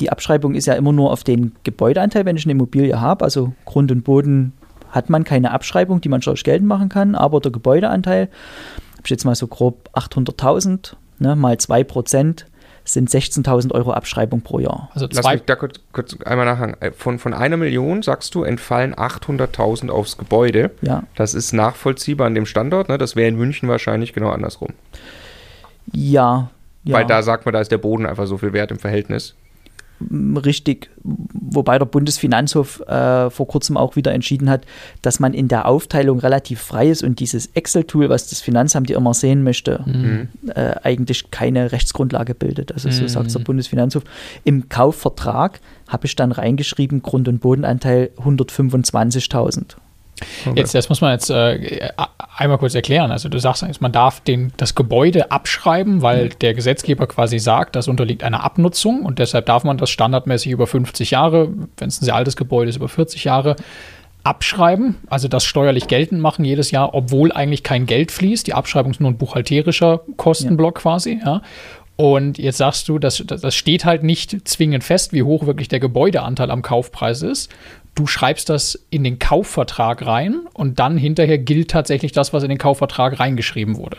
Die 0.00 0.10
Abschreibung 0.10 0.54
ist 0.54 0.66
ja 0.66 0.74
immer 0.74 0.92
nur 0.92 1.12
auf 1.12 1.22
den 1.24 1.52
Gebäudeanteil, 1.62 2.24
wenn 2.24 2.36
ich 2.36 2.44
eine 2.44 2.52
Immobilie 2.52 3.00
habe, 3.00 3.24
also 3.24 3.52
Grund 3.64 3.92
und 3.92 4.02
Boden 4.02 4.52
hat 4.90 5.08
man 5.08 5.22
keine 5.22 5.52
Abschreibung, 5.52 6.00
die 6.00 6.08
man 6.08 6.20
steuerlich 6.20 6.42
geltend 6.44 6.68
machen 6.68 6.88
kann, 6.88 7.14
aber 7.14 7.40
der 7.40 7.52
Gebäudeanteil, 7.52 8.22
habe 8.22 9.02
ich 9.04 9.10
jetzt 9.10 9.24
mal 9.24 9.36
so 9.36 9.46
grob 9.46 9.88
800.000, 9.94 10.94
ne, 11.20 11.36
mal 11.36 11.54
2% 11.54 12.44
sind 12.84 13.08
16.000 13.08 13.72
Euro 13.72 13.92
Abschreibung 13.92 14.40
pro 14.40 14.58
Jahr. 14.58 14.90
Also 14.94 15.06
Lass 15.12 15.24
mich 15.30 15.42
da 15.42 15.54
kurz, 15.54 15.78
kurz 15.92 16.16
einmal 16.24 16.46
nachhaken. 16.46 16.76
Äh, 16.80 16.90
Von, 16.92 17.18
von 17.20 17.34
einer 17.34 17.56
Million, 17.56 18.02
sagst 18.02 18.34
du, 18.34 18.42
entfallen 18.42 18.94
800.000 18.94 19.90
aufs 19.90 20.16
Gebäude. 20.16 20.72
Ja, 20.82 21.04
Das 21.14 21.34
ist 21.34 21.52
nachvollziehbar 21.52 22.26
an 22.26 22.34
dem 22.34 22.46
Standort. 22.46 22.88
Ne? 22.88 22.98
Das 22.98 23.14
wäre 23.14 23.28
in 23.28 23.36
München 23.36 23.68
wahrscheinlich 23.68 24.12
genau 24.12 24.30
andersrum. 24.30 24.70
ja, 25.92 26.50
ja. 26.84 26.94
Weil 26.96 27.06
da 27.06 27.22
sagt 27.22 27.44
man, 27.46 27.52
da 27.52 27.60
ist 27.60 27.70
der 27.70 27.78
Boden 27.78 28.06
einfach 28.06 28.26
so 28.26 28.38
viel 28.38 28.52
wert 28.52 28.70
im 28.70 28.78
Verhältnis. 28.78 29.34
richtig. 30.44 30.88
Wobei 31.04 31.78
der 31.78 31.84
Bundesfinanzhof 31.84 32.80
äh, 32.88 33.28
vor 33.28 33.46
kurzem 33.46 33.76
auch 33.76 33.96
wieder 33.96 34.12
entschieden 34.14 34.48
hat, 34.48 34.64
dass 35.02 35.20
man 35.20 35.34
in 35.34 35.48
der 35.48 35.66
Aufteilung 35.66 36.20
relativ 36.20 36.60
frei 36.62 36.88
ist 36.88 37.02
und 37.02 37.20
dieses 37.20 37.50
Excel-Tool, 37.54 38.08
was 38.08 38.28
das 38.30 38.40
Finanzamt 38.40 38.88
ja 38.88 38.96
immer 38.96 39.12
sehen 39.12 39.42
möchte, 39.42 39.84
Mhm. 39.86 40.28
äh, 40.54 40.74
eigentlich 40.82 41.30
keine 41.30 41.70
Rechtsgrundlage 41.72 42.34
bildet. 42.34 42.72
Also 42.72 42.90
so 42.90 43.02
Mhm. 43.02 43.08
sagt 43.08 43.34
der 43.34 43.40
Bundesfinanzhof. 43.40 44.02
Im 44.44 44.70
Kaufvertrag 44.70 45.60
habe 45.88 46.06
ich 46.06 46.16
dann 46.16 46.32
reingeschrieben, 46.32 47.02
Grund- 47.02 47.28
und 47.28 47.40
Bodenanteil 47.40 48.08
125.000. 48.24 49.76
Jetzt, 50.54 50.74
das 50.74 50.88
muss 50.88 51.00
man 51.00 51.12
jetzt 51.12 51.30
äh, 51.30 51.90
einmal 52.36 52.58
kurz 52.58 52.74
erklären. 52.74 53.10
Also 53.10 53.28
du 53.28 53.38
sagst, 53.38 53.62
eigentlich, 53.62 53.80
man 53.80 53.92
darf 53.92 54.20
den, 54.20 54.52
das 54.56 54.74
Gebäude 54.74 55.30
abschreiben, 55.30 56.02
weil 56.02 56.30
der 56.30 56.54
Gesetzgeber 56.54 57.06
quasi 57.06 57.38
sagt, 57.38 57.76
das 57.76 57.88
unterliegt 57.88 58.22
einer 58.24 58.44
Abnutzung 58.44 59.04
und 59.04 59.18
deshalb 59.18 59.46
darf 59.46 59.64
man 59.64 59.78
das 59.78 59.90
standardmäßig 59.90 60.52
über 60.52 60.66
50 60.66 61.10
Jahre, 61.10 61.48
wenn 61.76 61.88
es 61.88 62.00
ein 62.00 62.04
sehr 62.04 62.14
altes 62.14 62.36
Gebäude 62.36 62.70
ist, 62.70 62.76
über 62.76 62.88
40 62.88 63.24
Jahre 63.24 63.56
abschreiben, 64.22 64.96
also 65.08 65.28
das 65.28 65.44
steuerlich 65.44 65.88
geltend 65.88 66.20
machen 66.20 66.44
jedes 66.44 66.70
Jahr, 66.70 66.94
obwohl 66.94 67.32
eigentlich 67.32 67.62
kein 67.62 67.86
Geld 67.86 68.12
fließt. 68.12 68.46
Die 68.46 68.54
Abschreibung 68.54 68.92
ist 68.92 69.00
nur 69.00 69.10
ein 69.10 69.16
buchhalterischer 69.16 70.02
Kostenblock 70.16 70.76
quasi, 70.76 71.20
ja. 71.24 71.42
Und 71.96 72.38
jetzt 72.38 72.56
sagst 72.56 72.88
du, 72.88 72.98
das 72.98 73.22
das 73.26 73.54
steht 73.54 73.84
halt 73.84 74.02
nicht 74.02 74.48
zwingend 74.48 74.84
fest, 74.84 75.12
wie 75.12 75.22
hoch 75.22 75.44
wirklich 75.44 75.68
der 75.68 75.80
Gebäudeanteil 75.80 76.50
am 76.50 76.62
Kaufpreis 76.62 77.20
ist. 77.20 77.50
Du 77.94 78.06
schreibst 78.06 78.48
das 78.48 78.86
in 78.90 79.04
den 79.04 79.18
Kaufvertrag 79.18 80.06
rein 80.06 80.40
und 80.54 80.78
dann 80.78 80.96
hinterher 80.96 81.38
gilt 81.38 81.70
tatsächlich 81.70 82.12
das, 82.12 82.32
was 82.32 82.42
in 82.42 82.48
den 82.48 82.58
Kaufvertrag 82.58 83.18
reingeschrieben 83.20 83.76
wurde. 83.76 83.98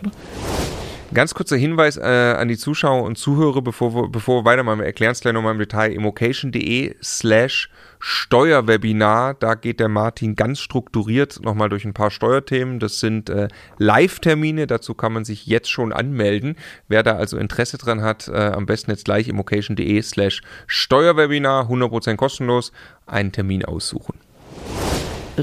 Ganz 1.13 1.33
kurzer 1.33 1.57
Hinweis 1.57 1.97
äh, 1.97 2.01
an 2.37 2.47
die 2.47 2.57
Zuschauer 2.57 3.03
und 3.03 3.17
Zuhörer, 3.17 3.61
bevor 3.61 3.93
wir, 3.93 4.07
bevor 4.07 4.41
wir 4.41 4.45
weitermachen. 4.49 4.79
Wir 4.79 4.85
erklären 4.85 5.11
es 5.11 5.19
gleich 5.19 5.33
nochmal 5.33 5.51
im 5.51 5.59
Detail. 5.59 5.91
immocation.de 5.91 6.95
slash 7.03 7.69
Steuerwebinar. 7.99 9.33
Da 9.33 9.55
geht 9.55 9.81
der 9.81 9.89
Martin 9.89 10.37
ganz 10.37 10.61
strukturiert 10.61 11.41
nochmal 11.43 11.67
durch 11.67 11.83
ein 11.83 11.93
paar 11.93 12.11
Steuerthemen. 12.11 12.79
Das 12.79 13.01
sind 13.01 13.29
äh, 13.29 13.49
Live-Termine. 13.77 14.67
Dazu 14.67 14.93
kann 14.93 15.11
man 15.11 15.25
sich 15.25 15.45
jetzt 15.47 15.69
schon 15.69 15.91
anmelden. 15.91 16.55
Wer 16.87 17.03
da 17.03 17.17
also 17.17 17.37
Interesse 17.37 17.77
dran 17.77 18.01
hat, 18.01 18.29
äh, 18.29 18.31
am 18.31 18.65
besten 18.65 18.91
jetzt 18.91 19.03
gleich 19.03 19.27
immocation.de 19.27 20.01
slash 20.03 20.41
Steuerwebinar. 20.65 21.69
100% 21.69 22.15
kostenlos. 22.15 22.71
Einen 23.05 23.33
Termin 23.33 23.65
aussuchen. 23.65 24.30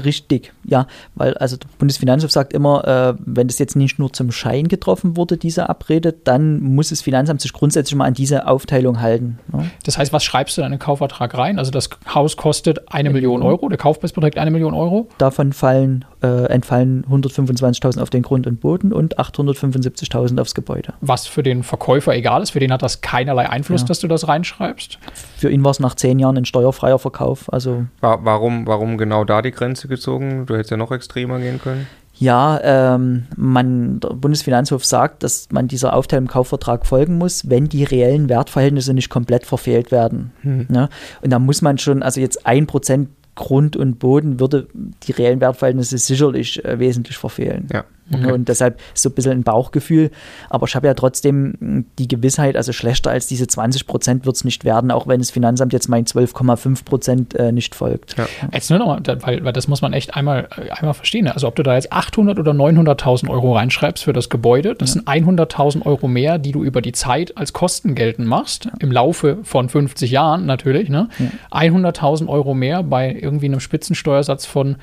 Richtig, 0.05 0.53
ja, 0.63 0.87
weil 1.15 1.33
also 1.35 1.57
der 1.57 1.67
Bundesfinanzhof 1.77 2.31
sagt 2.31 2.53
immer, 2.53 2.87
äh, 2.87 3.13
wenn 3.25 3.47
das 3.47 3.59
jetzt 3.59 3.75
nicht 3.75 3.99
nur 3.99 4.11
zum 4.13 4.31
Schein 4.31 4.67
getroffen 4.67 5.17
wurde, 5.17 5.37
diese 5.37 5.69
Abrede, 5.69 6.13
dann 6.13 6.61
muss 6.61 6.89
das 6.89 7.01
Finanzamt 7.01 7.41
sich 7.41 7.53
grundsätzlich 7.53 7.95
mal 7.95 8.05
an 8.05 8.13
diese 8.13 8.47
Aufteilung 8.47 9.01
halten. 9.01 9.39
Ne? 9.51 9.69
Das 9.85 9.97
heißt, 9.97 10.13
was 10.13 10.23
schreibst 10.23 10.57
du 10.57 10.61
in 10.61 10.71
den 10.71 10.79
Kaufvertrag 10.79 11.37
rein? 11.37 11.59
Also 11.59 11.71
das 11.71 11.89
Haus 12.13 12.37
kostet 12.37 12.91
eine 12.91 13.09
Million 13.09 13.41
Euro, 13.41 13.67
der 13.69 13.77
Kaufpreis 13.77 14.11
beträgt 14.13 14.37
eine 14.37 14.51
Million 14.51 14.73
Euro. 14.73 15.07
Davon 15.17 15.53
fallen, 15.53 16.05
äh, 16.23 16.45
entfallen 16.45 17.05
125.000 17.09 18.01
auf 18.01 18.09
den 18.09 18.21
Grund 18.23 18.47
und 18.47 18.59
Boden 18.61 18.93
und 18.93 19.19
875.000 19.19 20.39
aufs 20.39 20.55
Gebäude. 20.55 20.93
Was 21.01 21.27
für 21.27 21.43
den 21.43 21.63
Verkäufer 21.63 22.15
egal 22.15 22.41
ist, 22.41 22.51
für 22.51 22.59
den 22.59 22.71
hat 22.71 22.81
das 22.81 23.01
keinerlei 23.01 23.49
Einfluss, 23.49 23.81
Ja. 23.81 23.87
dass 23.87 23.99
du 23.99 24.07
das 24.07 24.27
reinschreibst. 24.27 24.97
Für 25.37 25.49
ihn 25.49 25.63
war 25.63 25.71
es 25.71 25.79
nach 25.79 25.95
zehn 25.95 26.19
Jahren 26.19 26.37
ein 26.37 26.45
steuerfreier 26.45 26.99
Verkauf. 26.99 27.51
Also 27.51 27.85
Wa- 28.01 28.19
Warum, 28.21 28.67
warum 28.67 28.97
genau 28.97 29.23
da 29.23 29.41
die 29.41 29.51
Grenze 29.51 29.87
gezogen? 29.89 30.45
Du 30.45 30.53
hättest 30.53 30.71
ja 30.71 30.77
noch 30.77 30.91
extremer 30.91 31.39
gehen 31.39 31.59
können. 31.61 31.87
Ja, 32.19 32.59
ähm, 32.63 33.27
man, 33.37 34.01
der 34.01 34.09
Bundesfinanzhof 34.09 34.83
sagt, 34.83 35.23
dass 35.23 35.47
man 35.51 35.69
dieser 35.69 35.93
Aufteilung 35.93 36.25
im 36.25 36.29
Kaufvertrag 36.29 36.85
folgen 36.85 37.17
muss, 37.17 37.49
wenn 37.49 37.69
die 37.69 37.85
reellen 37.85 38.27
Wertverhältnisse 38.27 38.93
nicht 38.93 39.09
komplett 39.09 39.45
verfehlt 39.45 39.89
werden. 39.91 40.31
Ne? 40.43 40.89
Und 41.21 41.29
da 41.29 41.39
muss 41.39 41.61
man 41.61 41.77
schon, 41.77 42.03
also 42.03 42.19
jetzt 42.19 42.45
ein 42.45 42.67
Prozent 42.67 43.09
Grund 43.35 43.77
und 43.77 43.99
Boden 43.99 44.41
würde 44.41 44.67
die 45.03 45.13
reellen 45.13 45.39
Wertverhältnisse 45.39 45.97
sicherlich 45.97 46.63
äh, 46.65 46.77
wesentlich 46.77 47.17
verfehlen. 47.17 47.69
Ja. 47.71 47.85
Okay. 48.13 48.31
Und 48.31 48.47
deshalb 48.47 48.79
ist 48.93 49.03
so 49.03 49.09
ein 49.09 49.13
bisschen 49.13 49.31
ein 49.31 49.43
Bauchgefühl. 49.43 50.11
Aber 50.49 50.67
ich 50.67 50.75
habe 50.75 50.87
ja 50.87 50.93
trotzdem 50.93 51.53
hm, 51.59 51.85
die 51.97 52.07
Gewissheit, 52.07 52.55
also 52.55 52.71
schlechter 52.73 53.11
als 53.11 53.27
diese 53.27 53.47
20 53.47 53.87
Prozent 53.87 54.25
wird 54.25 54.35
es 54.35 54.43
nicht 54.43 54.65
werden, 54.65 54.91
auch 54.91 55.07
wenn 55.07 55.19
das 55.19 55.31
Finanzamt 55.31 55.73
jetzt 55.73 55.89
mein 55.89 56.05
12,5 56.05 56.85
Prozent 56.85 57.35
äh, 57.35 57.51
nicht 57.51 57.75
folgt. 57.75 58.17
Ja. 58.17 58.27
Jetzt 58.53 58.69
nur 58.69 58.79
noch 58.79 58.87
mal, 58.87 59.01
weil, 59.21 59.43
weil 59.43 59.53
das 59.53 59.67
muss 59.67 59.81
man 59.81 59.93
echt 59.93 60.15
einmal, 60.15 60.47
einmal 60.69 60.93
verstehen. 60.93 61.27
Also 61.27 61.47
ob 61.47 61.55
du 61.55 61.63
da 61.63 61.75
jetzt 61.75 61.91
800 61.91 62.39
oder 62.39 62.51
900.000 62.51 63.29
Euro 63.29 63.55
reinschreibst 63.55 64.03
für 64.03 64.13
das 64.13 64.29
Gebäude, 64.29 64.75
das 64.75 64.95
ja. 64.95 65.01
sind 65.01 65.07
100.000 65.07 65.85
Euro 65.85 66.07
mehr, 66.07 66.37
die 66.37 66.51
du 66.51 66.63
über 66.63 66.81
die 66.81 66.91
Zeit 66.91 67.37
als 67.37 67.53
Kosten 67.53 67.95
geltend 67.95 68.27
machst, 68.27 68.65
ja. 68.65 68.71
im 68.79 68.91
Laufe 68.91 69.39
von 69.43 69.69
50 69.69 70.11
Jahren 70.11 70.45
natürlich. 70.45 70.89
Ne? 70.89 71.09
100.000 71.51 72.27
Euro 72.27 72.53
mehr 72.53 72.83
bei 72.83 73.13
irgendwie 73.13 73.47
einem 73.47 73.59
Spitzensteuersatz 73.59 74.45
von 74.45 74.77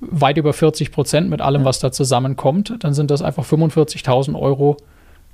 weit 0.00 0.38
über 0.38 0.52
40 0.52 0.92
Prozent 0.92 1.30
mit 1.30 1.40
allem, 1.40 1.62
ja. 1.62 1.66
was 1.66 1.78
da 1.78 1.92
zusammenkommt, 1.92 2.74
dann 2.80 2.94
sind 2.94 3.10
das 3.10 3.22
einfach 3.22 3.44
45.000 3.44 4.38
Euro 4.38 4.76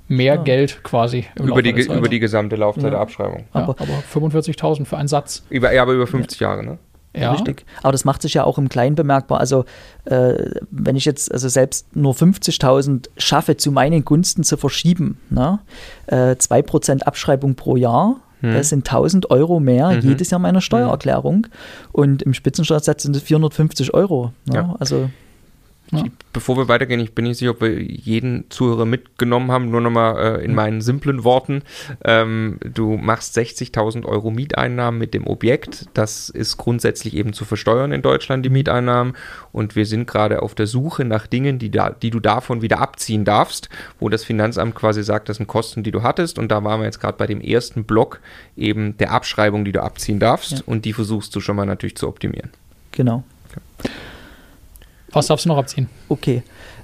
mehr 0.07 0.35
ja. 0.35 0.41
Geld 0.41 0.83
quasi 0.83 1.25
über 1.35 1.61
die, 1.61 1.71
über 1.71 2.07
die 2.07 2.19
gesamte 2.19 2.55
Laufzeit 2.55 2.85
ja. 2.85 2.89
der 2.91 2.99
Abschreibung. 2.99 3.45
aber, 3.53 3.75
aber 3.79 4.03
45.000 4.13 4.85
für 4.85 4.97
einen 4.97 5.07
Satz. 5.07 5.43
Über, 5.49 5.73
ja, 5.73 5.81
aber 5.81 5.93
über 5.93 6.07
50 6.07 6.39
Jahre, 6.39 6.63
ne? 6.63 6.77
Ja. 7.15 7.31
Richtig. 7.31 7.65
Aber 7.81 7.91
das 7.91 8.05
macht 8.05 8.21
sich 8.21 8.35
ja 8.35 8.43
auch 8.43 8.57
im 8.59 8.69
Kleinen 8.69 8.95
bemerkbar. 8.95 9.39
Also, 9.39 9.65
äh, 10.05 10.35
wenn 10.69 10.95
ich 10.95 11.05
jetzt 11.05 11.31
also 11.31 11.49
selbst 11.49 11.95
nur 11.95 12.13
50.000 12.13 13.09
schaffe, 13.17 13.57
zu 13.57 13.71
meinen 13.71 14.05
Gunsten 14.05 14.43
zu 14.43 14.55
verschieben, 14.55 15.19
ne? 15.29 15.59
äh, 16.07 16.35
2% 16.35 17.03
Abschreibung 17.03 17.55
pro 17.55 17.75
Jahr, 17.75 18.17
hm. 18.41 18.53
Das 18.53 18.69
sind 18.69 18.87
1000 18.87 19.31
Euro 19.31 19.59
mehr 19.59 19.91
mhm. 19.91 20.01
jedes 20.01 20.29
Jahr 20.29 20.39
meiner 20.39 20.61
Steuererklärung. 20.61 21.37
Mhm. 21.37 21.51
Und 21.91 22.21
im 22.21 22.33
Spitzensteuersatz 22.33 23.03
sind 23.03 23.15
es 23.15 23.23
450 23.23 23.93
Euro. 23.93 24.31
Ne? 24.45 24.55
Ja. 24.55 24.75
Also 24.79 25.09
ja. 25.91 26.03
Bevor 26.33 26.57
wir 26.57 26.67
weitergehen, 26.67 26.99
ich 26.99 27.15
bin 27.15 27.25
nicht 27.25 27.37
sicher, 27.37 27.51
ob 27.51 27.61
wir 27.61 27.81
jeden 27.81 28.49
Zuhörer 28.49 28.85
mitgenommen 28.85 29.51
haben, 29.51 29.71
nur 29.71 29.81
nochmal 29.81 30.39
äh, 30.39 30.45
in 30.45 30.53
meinen 30.53 30.81
simplen 30.81 31.23
Worten. 31.23 31.63
Ähm, 32.03 32.59
du 32.61 32.97
machst 32.97 33.37
60.000 33.37 34.05
Euro 34.05 34.29
Mieteinnahmen 34.29 34.99
mit 34.99 35.13
dem 35.13 35.25
Objekt. 35.25 35.85
Das 35.93 36.29
ist 36.29 36.57
grundsätzlich 36.57 37.15
eben 37.15 37.31
zu 37.33 37.45
versteuern 37.45 37.91
in 37.91 38.01
Deutschland, 38.01 38.45
die 38.45 38.49
Mieteinnahmen. 38.49 39.15
Und 39.53 39.75
wir 39.75 39.85
sind 39.85 40.07
gerade 40.07 40.41
auf 40.41 40.55
der 40.55 40.67
Suche 40.67 41.05
nach 41.05 41.25
Dingen, 41.25 41.57
die, 41.57 41.71
da, 41.71 41.89
die 41.89 42.09
du 42.09 42.19
davon 42.19 42.61
wieder 42.61 42.79
abziehen 42.79 43.23
darfst, 43.23 43.69
wo 43.99 44.09
das 44.09 44.23
Finanzamt 44.23 44.75
quasi 44.75 45.03
sagt, 45.03 45.29
das 45.29 45.37
sind 45.37 45.47
Kosten, 45.47 45.83
die 45.83 45.91
du 45.91 46.03
hattest. 46.03 46.37
Und 46.37 46.51
da 46.51 46.63
waren 46.63 46.81
wir 46.81 46.85
jetzt 46.85 46.99
gerade 46.99 47.17
bei 47.17 47.27
dem 47.27 47.39
ersten 47.39 47.85
Block 47.85 48.19
eben 48.57 48.97
der 48.97 49.11
Abschreibung, 49.11 49.63
die 49.63 49.71
du 49.71 49.81
abziehen 49.81 50.19
darfst. 50.19 50.51
Ja. 50.51 50.59
Und 50.65 50.83
die 50.83 50.93
versuchst 50.93 51.33
du 51.35 51.39
schon 51.39 51.55
mal 51.55 51.65
natürlich 51.65 51.95
zu 51.95 52.07
optimieren. 52.07 52.49
Genau. 52.91 53.23
Okay. 53.49 53.89
Was 55.17 55.27
darfst 55.27 55.45
du 55.45 55.49
noch 55.49 55.57
abziehen? 55.57 55.89
Okay. 56.09 56.43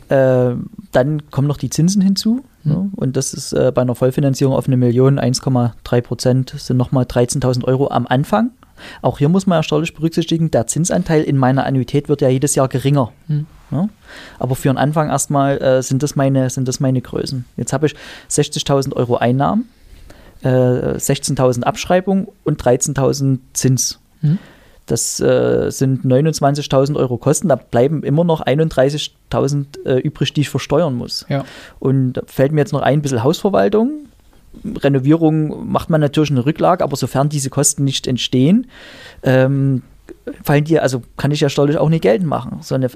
Äh, 0.09 0.55
dann 0.91 1.29
kommen 1.31 1.47
noch 1.47 1.57
die 1.57 1.69
Zinsen 1.69 2.01
hinzu. 2.01 2.43
Mhm. 2.63 2.71
Ne? 2.71 2.89
Und 2.95 3.17
das 3.17 3.33
ist 3.33 3.53
äh, 3.53 3.71
bei 3.73 3.81
einer 3.81 3.95
Vollfinanzierung 3.95 4.53
auf 4.53 4.67
eine 4.67 4.77
Million 4.77 5.19
1,3 5.19 6.01
Prozent 6.01 6.53
sind 6.57 6.77
nochmal 6.77 7.05
13.000 7.05 7.63
Euro 7.65 7.89
am 7.89 8.07
Anfang. 8.07 8.51
Auch 9.01 9.19
hier 9.19 9.29
muss 9.29 9.47
man 9.47 9.59
ja 9.59 9.63
steuerlich 9.63 9.93
berücksichtigen, 9.93 10.51
der 10.51 10.67
Zinsanteil 10.67 11.23
in 11.23 11.37
meiner 11.37 11.65
Annuität 11.65 12.09
wird 12.09 12.21
ja 12.21 12.29
jedes 12.29 12.55
Jahr 12.55 12.67
geringer. 12.67 13.11
Mhm. 13.27 13.45
Ja? 13.71 13.89
Aber 14.39 14.55
für 14.55 14.69
den 14.69 14.77
Anfang 14.77 15.09
erstmal 15.09 15.61
äh, 15.61 15.81
sind, 15.81 16.03
das 16.03 16.15
meine, 16.15 16.49
sind 16.49 16.67
das 16.67 16.79
meine 16.79 17.01
Größen. 17.01 17.45
Jetzt 17.57 17.73
habe 17.73 17.87
ich 17.87 17.95
60.000 18.29 18.93
Euro 18.93 19.17
Einnahmen, 19.17 19.69
äh, 20.41 20.47
16.000 20.49 21.63
Abschreibung 21.63 22.27
und 22.43 22.61
13.000 22.61 23.39
Zins. 23.53 23.99
Mhm. 24.21 24.39
Das 24.85 25.19
äh, 25.19 25.69
sind 25.69 26.05
29.000 26.05 26.95
Euro 26.97 27.17
Kosten, 27.17 27.47
da 27.47 27.55
bleiben 27.55 28.03
immer 28.03 28.23
noch 28.23 28.45
31.000 28.45 29.85
äh, 29.85 29.99
übrig, 29.99 30.33
die 30.33 30.41
ich 30.41 30.49
versteuern 30.49 30.93
muss. 30.93 31.25
Ja. 31.29 31.45
Und 31.79 32.13
da 32.13 32.21
fällt 32.25 32.51
mir 32.51 32.61
jetzt 32.61 32.73
noch 32.73 32.81
ein 32.81 33.01
bisschen 33.01 33.23
Hausverwaltung. 33.23 34.07
Renovierung 34.65 35.71
macht 35.71 35.89
man 35.89 36.01
natürlich 36.01 36.31
eine 36.31 36.45
Rücklage, 36.45 36.83
aber 36.83 36.95
sofern 36.95 37.29
diese 37.29 37.49
Kosten 37.49 37.85
nicht 37.85 38.07
entstehen, 38.07 38.67
ähm, 39.23 39.83
fallen 40.43 40.65
die, 40.65 40.79
also 40.79 41.01
kann 41.17 41.31
ich 41.31 41.39
ja 41.39 41.49
steuerlich 41.49 41.77
auch 41.77 41.89
nicht 41.89 42.01
geltend 42.01 42.27
machen. 42.27 42.59
Sondern 42.61 42.91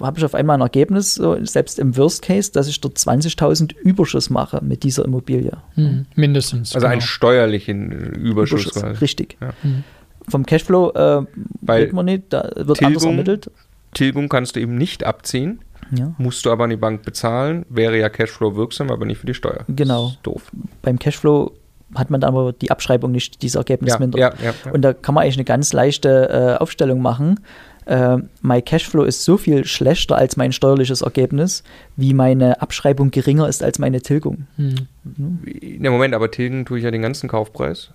habe 0.00 0.18
ich 0.18 0.24
auf 0.24 0.34
einmal 0.34 0.56
ein 0.56 0.62
Ergebnis, 0.62 1.16
so, 1.16 1.36
selbst 1.44 1.78
im 1.78 1.96
Worst 1.96 2.22
Case, 2.22 2.52
dass 2.52 2.68
ich 2.68 2.80
dort 2.80 2.96
20.000 2.96 3.76
Überschuss 3.76 4.30
mache 4.30 4.62
mit 4.62 4.84
dieser 4.84 5.04
Immobilie. 5.04 5.58
Mhm. 5.74 6.06
Mindestens. 6.14 6.74
Also 6.74 6.84
genau. 6.84 6.92
einen 6.92 7.00
steuerlichen 7.00 7.90
Überschuss. 7.90 8.66
Überschuss 8.66 9.00
richtig. 9.00 9.36
Ja. 9.40 9.52
Mhm 9.62 9.84
vom 10.28 10.44
Cashflow 10.44 10.90
äh, 10.92 11.26
Weil 11.60 11.92
man 11.92 12.06
nicht, 12.06 12.24
da 12.30 12.50
wird 12.54 12.78
Tilgung, 12.78 12.86
anders 12.86 13.04
ermittelt. 13.04 13.50
Tilgung 13.94 14.28
kannst 14.28 14.56
du 14.56 14.60
eben 14.60 14.76
nicht 14.76 15.04
abziehen. 15.04 15.60
Ja. 15.96 16.14
Musst 16.18 16.44
du 16.44 16.50
aber 16.50 16.64
an 16.64 16.70
die 16.70 16.76
Bank 16.76 17.02
bezahlen, 17.02 17.64
wäre 17.68 17.98
ja 17.98 18.08
Cashflow 18.08 18.56
wirksam, 18.56 18.90
aber 18.90 19.04
nicht 19.06 19.18
für 19.18 19.26
die 19.26 19.34
Steuer. 19.34 19.64
Genau. 19.68 20.12
doof. 20.22 20.50
Beim 20.82 20.98
Cashflow 20.98 21.52
hat 21.94 22.10
man 22.10 22.20
dann 22.20 22.34
aber 22.34 22.52
die 22.52 22.70
Abschreibung 22.70 23.12
nicht, 23.12 23.42
dieses 23.42 23.54
Ergebnis 23.54 23.92
ja, 23.92 23.98
mindert. 23.98 24.20
Ja, 24.20 24.34
ja, 24.42 24.54
ja, 24.64 24.72
Und 24.72 24.82
da 24.82 24.92
kann 24.92 25.14
man 25.14 25.22
eigentlich 25.22 25.36
eine 25.36 25.44
ganz 25.44 25.72
leichte 25.72 26.56
äh, 26.58 26.60
Aufstellung 26.60 27.00
machen. 27.00 27.40
Äh, 27.84 28.18
mein 28.40 28.64
Cashflow 28.64 29.04
ist 29.04 29.24
so 29.24 29.36
viel 29.36 29.64
schlechter 29.64 30.16
als 30.16 30.36
mein 30.36 30.52
steuerliches 30.52 31.02
Ergebnis, 31.02 31.62
wie 31.94 32.14
meine 32.14 32.60
Abschreibung 32.60 33.12
geringer 33.12 33.48
ist 33.48 33.62
als 33.62 33.78
meine 33.78 34.02
Tilgung. 34.02 34.48
Hm. 34.56 34.88
Ne, 35.04 35.90
Moment, 35.90 36.14
aber 36.14 36.30
tilgen 36.32 36.64
tue 36.64 36.78
ich 36.78 36.84
ja 36.84 36.90
den 36.90 37.02
ganzen 37.02 37.28
Kaufpreis. 37.28 37.90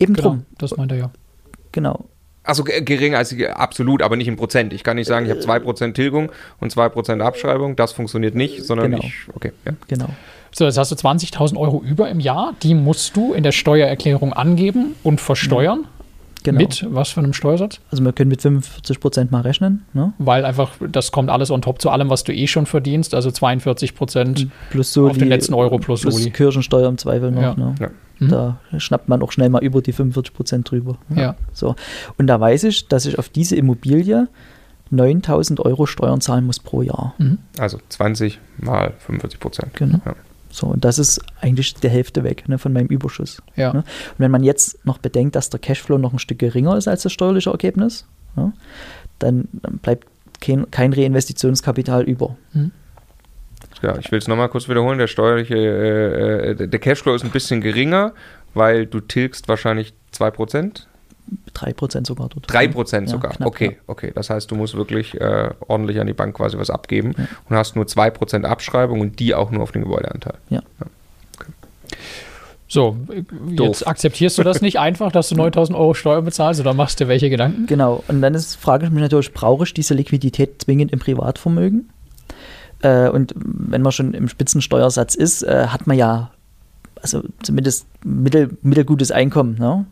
Eben 0.00 0.14
genau, 0.14 0.28
drum. 0.30 0.46
Das 0.58 0.76
meint 0.76 0.90
er 0.90 0.98
ja. 0.98 1.10
Genau. 1.72 2.06
Also 2.42 2.64
gering 2.64 3.14
als 3.14 3.34
absolut, 3.54 4.02
aber 4.02 4.16
nicht 4.16 4.26
in 4.26 4.36
Prozent. 4.36 4.72
Ich 4.72 4.82
kann 4.82 4.96
nicht 4.96 5.06
sagen, 5.06 5.26
ich 5.26 5.30
habe 5.30 5.40
2% 5.40 5.92
Tilgung 5.92 6.32
und 6.58 6.72
2% 6.74 7.20
Abschreibung. 7.20 7.76
Das 7.76 7.92
funktioniert 7.92 8.34
nicht, 8.34 8.64
sondern 8.64 8.92
genau. 8.92 9.04
ich. 9.04 9.14
Okay, 9.34 9.52
ja. 9.66 9.72
Genau. 9.88 10.08
So, 10.52 10.64
jetzt 10.64 10.78
hast 10.78 10.90
du 10.90 10.96
20.000 10.96 11.56
Euro 11.56 11.82
über 11.82 12.08
im 12.08 12.18
Jahr. 12.18 12.54
Die 12.62 12.74
musst 12.74 13.14
du 13.16 13.34
in 13.34 13.42
der 13.42 13.52
Steuererklärung 13.52 14.32
angeben 14.32 14.96
und 15.02 15.20
versteuern. 15.20 15.86
Genau. 16.42 16.58
Mit 16.58 16.86
was 16.88 17.10
für 17.10 17.20
einem 17.20 17.34
Steuersatz? 17.34 17.80
Also 17.90 18.02
wir 18.02 18.12
können 18.12 18.30
mit 18.30 18.40
45 18.40 19.00
Prozent 19.00 19.30
mal 19.30 19.42
rechnen. 19.42 19.84
Ne? 19.92 20.14
Weil 20.18 20.44
einfach, 20.44 20.72
das 20.90 21.12
kommt 21.12 21.28
alles 21.28 21.50
on 21.50 21.60
top 21.60 21.82
zu 21.82 21.90
allem, 21.90 22.08
was 22.08 22.24
du 22.24 22.32
eh 22.32 22.46
schon 22.46 22.66
verdienst, 22.66 23.14
also 23.14 23.30
42 23.30 23.94
Prozent 23.94 24.48
plus 24.70 24.92
so 24.92 25.08
auf 25.08 25.18
den 25.18 25.28
letzten 25.28 25.54
Euro 25.54 25.78
plus, 25.78 26.00
plus 26.00 26.14
Soli. 26.14 26.30
Kirchensteuer 26.30 26.88
im 26.88 26.96
Zweifel 26.96 27.30
noch. 27.30 27.42
Ja. 27.42 27.54
Ne? 27.54 27.74
Ja. 27.78 27.90
Mhm. 28.20 28.28
Da 28.28 28.60
schnappt 28.78 29.08
man 29.08 29.22
auch 29.22 29.32
schnell 29.32 29.48
mal 29.48 29.62
über 29.62 29.82
die 29.82 29.92
45 29.92 30.34
Prozent 30.34 30.70
drüber. 30.70 30.98
Ja. 31.14 31.34
So. 31.52 31.74
Und 32.18 32.26
da 32.26 32.38
weiß 32.38 32.64
ich, 32.64 32.86
dass 32.86 33.06
ich 33.06 33.18
auf 33.18 33.28
diese 33.28 33.56
Immobilie 33.56 34.28
9000 34.90 35.60
Euro 35.60 35.86
Steuern 35.86 36.20
zahlen 36.20 36.44
muss 36.46 36.60
pro 36.60 36.82
Jahr. 36.82 37.14
Mhm. 37.18 37.38
Also 37.58 37.78
20 37.88 38.38
mal 38.58 38.92
45 38.98 39.40
Prozent. 39.40 39.74
Genau. 39.74 40.00
Ja. 40.04 40.14
So, 40.50 40.66
und 40.66 40.84
das 40.84 40.98
ist 40.98 41.20
eigentlich 41.40 41.74
die 41.74 41.88
Hälfte 41.88 42.24
weg 42.24 42.48
ne, 42.48 42.58
von 42.58 42.72
meinem 42.72 42.88
Überschuss. 42.88 43.40
Ja. 43.54 43.72
Ne? 43.72 43.78
Und 43.80 44.18
wenn 44.18 44.30
man 44.30 44.42
jetzt 44.42 44.84
noch 44.84 44.98
bedenkt, 44.98 45.36
dass 45.36 45.48
der 45.48 45.60
Cashflow 45.60 45.96
noch 45.96 46.12
ein 46.12 46.18
Stück 46.18 46.40
geringer 46.40 46.76
ist 46.76 46.88
als 46.88 47.02
das 47.02 47.12
steuerliche 47.12 47.50
Ergebnis, 47.50 48.04
ne, 48.36 48.52
dann, 49.20 49.48
dann, 49.52 49.78
bleibt 49.78 50.08
kein, 50.40 50.70
kein 50.70 50.92
Reinvestitionskapital 50.92 52.02
über. 52.02 52.36
Mhm. 52.52 52.72
Ja, 53.82 53.96
ich 53.98 54.10
will 54.12 54.18
es 54.18 54.28
nochmal 54.28 54.48
kurz 54.48 54.68
wiederholen. 54.68 54.98
Der 54.98 55.06
steuerliche, 55.06 55.56
äh, 55.56 56.50
äh, 56.50 56.68
der 56.68 56.80
Cashflow 56.80 57.14
ist 57.14 57.24
ein 57.24 57.30
bisschen 57.30 57.60
geringer, 57.60 58.12
weil 58.54 58.86
du 58.86 59.00
tilgst 59.00 59.48
wahrscheinlich 59.48 59.94
2%. 60.14 60.86
3% 61.54 62.06
sogar 62.06 62.28
dort. 62.28 62.50
3% 62.50 63.08
sogar, 63.08 63.32
knapp, 63.32 63.46
okay, 63.46 63.72
ja. 63.72 63.82
okay. 63.86 64.12
Das 64.14 64.30
heißt, 64.30 64.50
du 64.50 64.56
musst 64.56 64.76
wirklich 64.76 65.20
äh, 65.20 65.50
ordentlich 65.68 66.00
an 66.00 66.06
die 66.06 66.12
Bank 66.12 66.36
quasi 66.36 66.58
was 66.58 66.70
abgeben 66.70 67.14
ja. 67.16 67.26
und 67.48 67.56
hast 67.56 67.76
nur 67.76 67.84
2% 67.84 68.44
Abschreibung 68.44 69.00
und 69.00 69.18
die 69.20 69.34
auch 69.34 69.50
nur 69.50 69.62
auf 69.62 69.72
den 69.72 69.82
Gebäudeanteil. 69.82 70.34
Ja. 70.48 70.62
Okay. 71.38 71.50
So, 72.66 72.96
Doof. 73.56 73.66
jetzt 73.66 73.86
akzeptierst 73.86 74.38
du 74.38 74.42
das 74.42 74.60
nicht 74.60 74.78
einfach, 74.80 75.12
dass 75.12 75.28
du 75.28 75.34
9000 75.36 75.78
Euro 75.78 75.94
Steuer 75.94 76.22
bezahlst 76.22 76.60
oder 76.60 76.74
machst 76.74 77.00
du 77.00 77.06
welche 77.06 77.30
Gedanken? 77.30 77.66
Genau, 77.66 78.02
und 78.08 78.22
dann 78.22 78.34
ist, 78.34 78.56
frage 78.56 78.86
ich 78.86 78.92
mich 78.92 79.02
natürlich, 79.02 79.32
brauche 79.32 79.64
ich 79.64 79.74
diese 79.74 79.94
Liquidität 79.94 80.62
zwingend 80.62 80.92
im 80.92 80.98
Privatvermögen? 80.98 81.90
Äh, 82.82 83.08
und 83.08 83.34
wenn 83.36 83.82
man 83.82 83.92
schon 83.92 84.14
im 84.14 84.28
Spitzensteuersatz 84.28 85.14
ist, 85.14 85.42
äh, 85.42 85.66
hat 85.68 85.86
man 85.86 85.96
ja 85.96 86.30
also 87.02 87.22
zumindest 87.42 87.86
mittel, 88.04 88.56
mittelgutes 88.62 89.10
Einkommen. 89.10 89.56
Ne? 89.58 89.86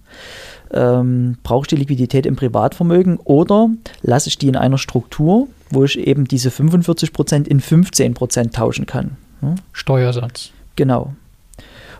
ähm, 0.71 1.37
brauche 1.43 1.65
ich 1.65 1.69
die 1.69 1.77
Liquidität 1.77 2.27
im 2.27 2.37
Privatvermögen 2.37 3.19
oder 3.25 3.71
lasse 4.03 4.29
ich 4.29 4.39
die 4.39 4.49
in 4.49 4.57
einer 4.57 4.79
Struktur, 4.79 5.49
wo 5.71 5.85
ich 5.85 5.99
eben 5.99 6.27
diese 6.27 6.51
45% 6.51 7.47
in 7.47 7.61
15% 7.61 8.53
tauschen 8.53 8.87
kann. 8.87 9.17
Ja? 9.43 9.55
Steuersatz. 9.73 10.51
Genau. 10.77 11.15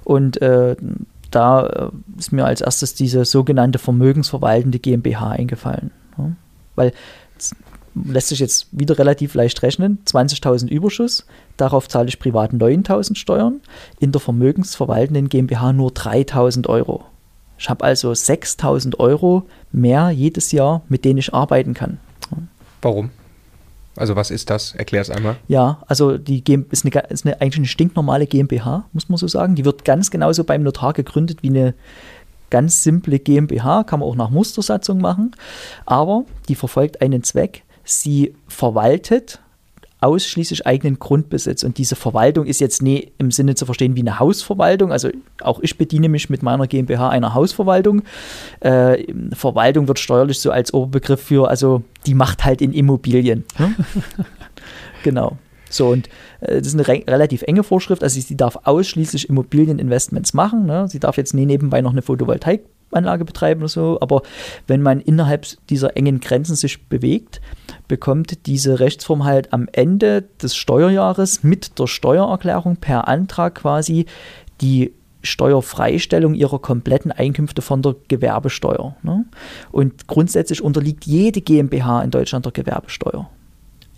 Und 0.05 0.41
äh, 0.41 0.77
da 1.31 1.67
äh, 1.67 1.89
ist 2.19 2.33
mir 2.33 2.45
als 2.45 2.61
erstes 2.61 2.95
diese 2.95 3.25
sogenannte 3.25 3.79
vermögensverwaltende 3.79 4.79
GmbH 4.79 5.31
eingefallen. 5.31 5.91
Ja? 6.17 6.33
Weil 6.77 6.93
lässt 8.05 8.29
sich 8.29 8.39
jetzt 8.39 8.67
wieder 8.73 8.99
relativ 8.99 9.35
leicht 9.35 9.63
rechnen. 9.63 9.99
20.000 10.07 10.69
Überschuss, 10.69 11.27
darauf 11.57 11.89
zahle 11.89 12.09
ich 12.09 12.19
privat 12.19 12.53
9.000 12.53 13.17
Steuern, 13.17 13.61
in 14.01 14.13
der 14.13 14.21
vermögensverwaltenden 14.21 15.29
GmbH 15.29 15.73
nur 15.73 15.91
3.000 15.91 16.69
Euro. 16.69 17.05
Ich 17.59 17.69
habe 17.69 17.85
also 17.85 18.15
6000 18.15 19.01
Euro 19.01 19.45
mehr 19.73 20.11
jedes 20.11 20.53
Jahr, 20.53 20.83
mit 20.89 21.05
denen 21.05 21.19
ich 21.19 21.35
arbeiten 21.35 21.75
kann. 21.75 21.99
Warum? 22.83 23.11
Also 23.97 24.15
was 24.15 24.31
ist 24.31 24.49
das? 24.49 24.77
Erklär 24.77 25.03
es 25.03 25.11
einmal. 25.11 25.37
Ja, 25.49 25.83
also 25.89 26.19
die 26.19 26.45
GmbH 26.45 26.71
ist, 26.71 26.85
eine, 26.85 27.09
ist 27.09 27.27
eine, 27.27 27.41
eigentlich 27.41 27.57
eine 27.57 27.67
stinknormale 27.67 28.29
GmbH, 28.29 28.85
muss 28.93 29.09
man 29.09 29.19
so 29.19 29.27
sagen. 29.27 29.57
Die 29.57 29.65
wird 29.65 29.85
ganz 29.85 30.13
genauso 30.13 30.45
beim 30.45 30.63
Notar 30.63 30.93
gegründet 30.93 31.43
wie 31.43 31.49
eine 31.49 31.75
ganz 32.51 32.85
simple 32.85 33.19
GmbH, 33.19 33.83
kann 33.85 34.01
man 34.01 34.09
auch 34.09 34.15
nach 34.15 34.31
Mustersatzung 34.31 35.01
machen. 35.01 35.33
Aber 35.85 36.25
die 36.49 36.55
verfolgt 36.55 37.03
einen 37.03 37.25
Zweck. 37.25 37.65
Sie 37.91 38.35
verwaltet 38.47 39.41
ausschließlich 40.01 40.67
eigenen 40.67 40.99
Grundbesitz. 40.99 41.65
Und 41.65 41.79
diese 41.79 41.97
Verwaltung 41.97 42.47
ist 42.47 42.61
jetzt 42.61 42.83
nie 42.83 43.11
im 43.19 43.31
Sinne 43.31 43.55
zu 43.55 43.67
verstehen 43.67 43.97
wie 43.97 44.01
eine 44.01 44.21
Hausverwaltung. 44.21 44.93
Also 44.93 45.09
auch 45.41 45.59
ich 45.61 45.77
bediene 45.77 46.09
mich 46.09 46.31
mit 46.31 46.43
meiner 46.43 46.67
GmbH 46.67 47.09
einer 47.09 47.35
Hausverwaltung. 47.35 48.03
Äh, 48.61 49.05
Verwaltung 49.35 49.89
wird 49.89 49.99
steuerlich 49.99 50.39
so 50.39 50.51
als 50.51 50.73
Oberbegriff 50.73 51.23
für, 51.23 51.49
also 51.49 51.83
die 52.07 52.15
macht 52.15 52.45
halt 52.45 52.61
in 52.61 52.73
Immobilien. 52.73 53.45
Ne? 53.59 53.75
genau. 55.03 55.37
So, 55.71 55.89
und 55.89 56.09
äh, 56.41 56.59
das 56.59 56.69
ist 56.69 56.75
eine 56.75 56.87
re 56.87 57.03
relativ 57.09 57.43
enge 57.43 57.65
Vorschrift. 57.65 58.03
Also 58.03 58.21
sie 58.21 58.37
darf 58.37 58.59
ausschließlich 58.65 59.29
Immobilieninvestments 59.29 60.33
machen. 60.35 60.67
Ne? 60.67 60.89
Sie 60.89 61.01
darf 61.01 61.17
jetzt 61.17 61.35
nie 61.35 61.47
nebenbei 61.47 61.81
noch 61.81 61.93
eine 61.93 62.03
Photovoltaikanlage 62.89 63.25
betreiben 63.25 63.61
oder 63.61 63.69
so. 63.69 63.99
Aber 64.01 64.23
wenn 64.67 64.83
man 64.83 65.01
innerhalb 65.01 65.47
dieser 65.69 65.97
engen 65.97 66.21
Grenzen 66.21 66.57
sich 66.57 66.89
bewegt, 66.89 67.41
bekommt 67.87 68.47
diese 68.47 68.81
Rechtsform 68.81 69.25
halt 69.25 69.53
am 69.53 69.69
Ende 69.73 70.23
des 70.43 70.57
Steuerjahres 70.57 71.43
mit 71.43 71.79
der 71.79 71.87
Steuererklärung 71.87 72.77
per 72.77 73.09
Antrag 73.09 73.57
quasi 73.57 74.07
die 74.61 74.93
Steuerfreistellung 75.23 76.35
ihrer 76.35 76.61
kompletten 76.61 77.11
Einkünfte 77.11 77.61
von 77.61 77.83
der 77.83 77.97
Gewerbesteuer. 78.07 78.97
Ne? 79.03 79.25
Und 79.73 80.07
grundsätzlich 80.07 80.63
unterliegt 80.63 81.07
jede 81.07 81.41
GmbH 81.41 82.03
in 82.03 82.11
Deutschland 82.11 82.45
der 82.45 82.53
Gewerbesteuer. 82.53 83.29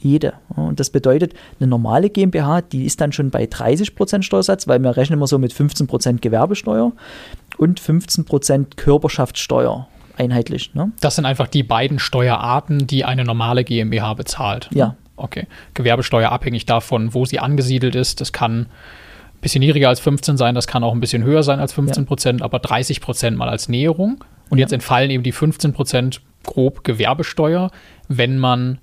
Jede. 0.03 0.33
Und 0.49 0.81
das 0.81 0.89
bedeutet, 0.89 1.35
eine 1.59 1.67
normale 1.67 2.09
GmbH, 2.09 2.63
die 2.63 2.87
ist 2.87 3.03
dann 3.03 3.13
schon 3.13 3.31
bei 3.31 3.45
30% 3.45 4.23
Steuersatz, 4.23 4.67
weil 4.67 4.79
wir 4.79 4.97
rechnen 4.97 5.19
immer 5.19 5.27
so 5.27 5.39
mit 5.39 5.53
15% 5.53 6.21
Gewerbesteuer 6.21 6.93
und 7.61 7.79
15% 7.79 8.77
Körperschaftssteuer 8.77 9.87
einheitlich. 10.17 10.75
Ne? 10.75 10.93
Das 11.01 11.17
sind 11.17 11.27
einfach 11.27 11.47
die 11.47 11.63
beiden 11.63 11.99
Steuerarten, 11.99 12.87
die 12.87 13.05
eine 13.05 13.23
normale 13.23 13.65
GmbH 13.65 14.15
bezahlt. 14.15 14.71
Ja. 14.73 14.97
Okay. 15.17 15.47
Gewerbesteuer 15.75 16.33
abhängig 16.33 16.65
davon, 16.65 17.13
wo 17.13 17.27
sie 17.27 17.39
angesiedelt 17.39 17.95
ist. 17.95 18.23
Das 18.23 18.33
kann 18.33 18.61
ein 18.63 18.67
bisschen 19.43 19.61
niedriger 19.61 19.91
als 19.91 20.01
15 20.01 20.39
sein, 20.39 20.55
das 20.55 20.67
kann 20.67 20.83
auch 20.83 20.95
ein 20.95 21.01
bisschen 21.01 21.23
höher 21.23 21.43
sein 21.43 21.61
als 21.61 21.75
15 21.75 22.07
Prozent, 22.07 22.41
ja. 22.41 22.47
aber 22.47 22.61
30 22.61 23.03
Prozent 23.03 23.37
mal 23.37 23.51
als 23.51 23.69
Näherung. 23.69 24.25
Und 24.49 24.57
ja. 24.57 24.63
jetzt 24.63 24.73
entfallen 24.73 25.11
eben 25.11 25.23
die 25.23 25.33
15 25.33 25.75
Prozent 25.75 26.23
grob 26.45 26.83
Gewerbesteuer, 26.83 27.71
wenn 28.09 28.39
man 28.39 28.79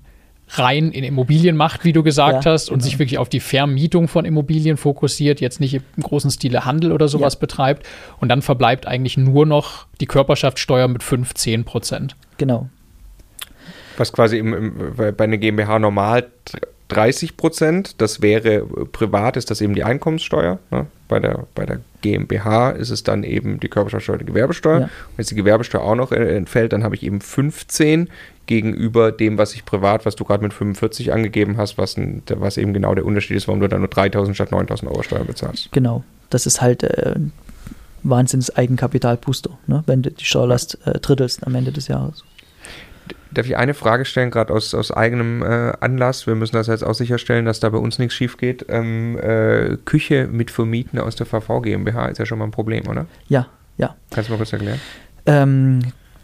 rein 0.50 0.90
in 0.90 1.04
Immobilien 1.04 1.56
macht, 1.56 1.84
wie 1.84 1.92
du 1.92 2.02
gesagt 2.02 2.44
ja, 2.44 2.52
hast, 2.52 2.70
und 2.70 2.78
genau. 2.78 2.84
sich 2.84 2.98
wirklich 2.98 3.18
auf 3.18 3.28
die 3.28 3.40
Vermietung 3.40 4.08
von 4.08 4.24
Immobilien 4.24 4.76
fokussiert, 4.76 5.40
jetzt 5.40 5.60
nicht 5.60 5.74
im 5.74 6.02
großen 6.02 6.30
Stile 6.30 6.64
Handel 6.64 6.92
oder 6.92 7.08
sowas 7.08 7.34
ja. 7.34 7.40
betreibt. 7.40 7.86
Und 8.18 8.28
dann 8.28 8.42
verbleibt 8.42 8.86
eigentlich 8.86 9.16
nur 9.16 9.46
noch 9.46 9.86
die 10.00 10.06
Körperschaftssteuer 10.06 10.88
mit 10.88 11.02
15 11.02 11.64
Prozent. 11.64 12.16
Genau. 12.38 12.68
Was 13.96 14.12
quasi 14.12 14.38
im, 14.38 14.54
im, 14.54 14.94
bei 15.16 15.24
einer 15.24 15.38
GmbH 15.38 15.78
normal 15.78 16.28
30 16.88 17.36
Prozent, 17.36 18.00
das 18.00 18.22
wäre 18.22 18.64
privat, 18.92 19.36
ist 19.36 19.50
das 19.50 19.60
eben 19.60 19.74
die 19.74 19.84
Einkommenssteuer. 19.84 20.58
Ne? 20.70 20.86
Bei, 21.06 21.20
der, 21.20 21.46
bei 21.54 21.66
der 21.66 21.80
GmbH 22.00 22.70
ist 22.70 22.90
es 22.90 23.02
dann 23.02 23.24
eben 23.24 23.60
die 23.60 23.68
Körperschaftssteuer, 23.68 24.18
die 24.18 24.24
Gewerbesteuer. 24.24 24.80
Ja. 24.80 24.86
Wenn 24.86 25.18
jetzt 25.18 25.30
die 25.30 25.34
Gewerbesteuer 25.34 25.82
auch 25.82 25.94
noch 25.94 26.12
äh, 26.12 26.36
entfällt, 26.36 26.72
dann 26.72 26.84
habe 26.84 26.94
ich 26.94 27.02
eben 27.02 27.20
15 27.20 28.08
gegenüber 28.46 29.12
dem, 29.12 29.36
was 29.36 29.54
ich 29.54 29.64
privat, 29.66 30.06
was 30.06 30.16
du 30.16 30.24
gerade 30.24 30.42
mit 30.42 30.54
45 30.54 31.12
angegeben 31.12 31.58
hast, 31.58 31.76
was, 31.76 31.96
ein, 31.98 32.22
was 32.36 32.56
eben 32.56 32.72
genau 32.72 32.94
der 32.94 33.04
Unterschied 33.04 33.36
ist, 33.36 33.48
warum 33.48 33.60
du 33.60 33.68
dann 33.68 33.80
nur 33.80 33.88
3000 33.88 34.34
statt 34.34 34.50
9000 34.50 34.90
Euro 34.90 35.02
Steuern 35.02 35.26
bezahlst. 35.26 35.70
Genau, 35.72 36.02
das 36.30 36.46
ist 36.46 36.62
halt 36.62 36.82
äh, 36.82 37.14
Wahnsinns 38.02 38.54
Eigenkapitalbooster, 38.54 39.58
ne? 39.66 39.82
wenn 39.86 40.02
du 40.02 40.10
die 40.10 40.24
Steuerlast 40.24 40.78
äh, 40.86 40.98
drittelst 40.98 41.46
am 41.46 41.54
Ende 41.54 41.72
des 41.72 41.88
Jahres. 41.88 42.24
Darf 43.30 43.46
ich 43.46 43.56
eine 43.56 43.74
Frage 43.74 44.04
stellen, 44.04 44.30
gerade 44.30 44.52
aus, 44.52 44.74
aus 44.74 44.90
eigenem 44.90 45.42
äh, 45.42 45.72
Anlass? 45.80 46.26
Wir 46.26 46.34
müssen 46.34 46.56
das 46.56 46.66
jetzt 46.66 46.84
auch 46.84 46.94
sicherstellen, 46.94 47.44
dass 47.44 47.60
da 47.60 47.68
bei 47.68 47.78
uns 47.78 47.98
nichts 47.98 48.14
schief 48.14 48.36
geht. 48.36 48.66
Ähm, 48.68 49.18
äh, 49.18 49.76
Küche 49.84 50.28
mit 50.30 50.50
Vermieten 50.50 50.98
aus 50.98 51.16
der 51.16 51.26
VV 51.26 51.62
GmbH 51.62 52.06
ist 52.06 52.18
ja 52.18 52.26
schon 52.26 52.38
mal 52.38 52.46
ein 52.46 52.50
Problem, 52.50 52.86
oder? 52.88 53.06
Ja, 53.28 53.48
ja. 53.76 53.96
Kannst 54.10 54.28
du 54.28 54.32
mal 54.32 54.38
kurz 54.38 54.52
erklären? 54.52 54.80
Ähm, 55.26 55.80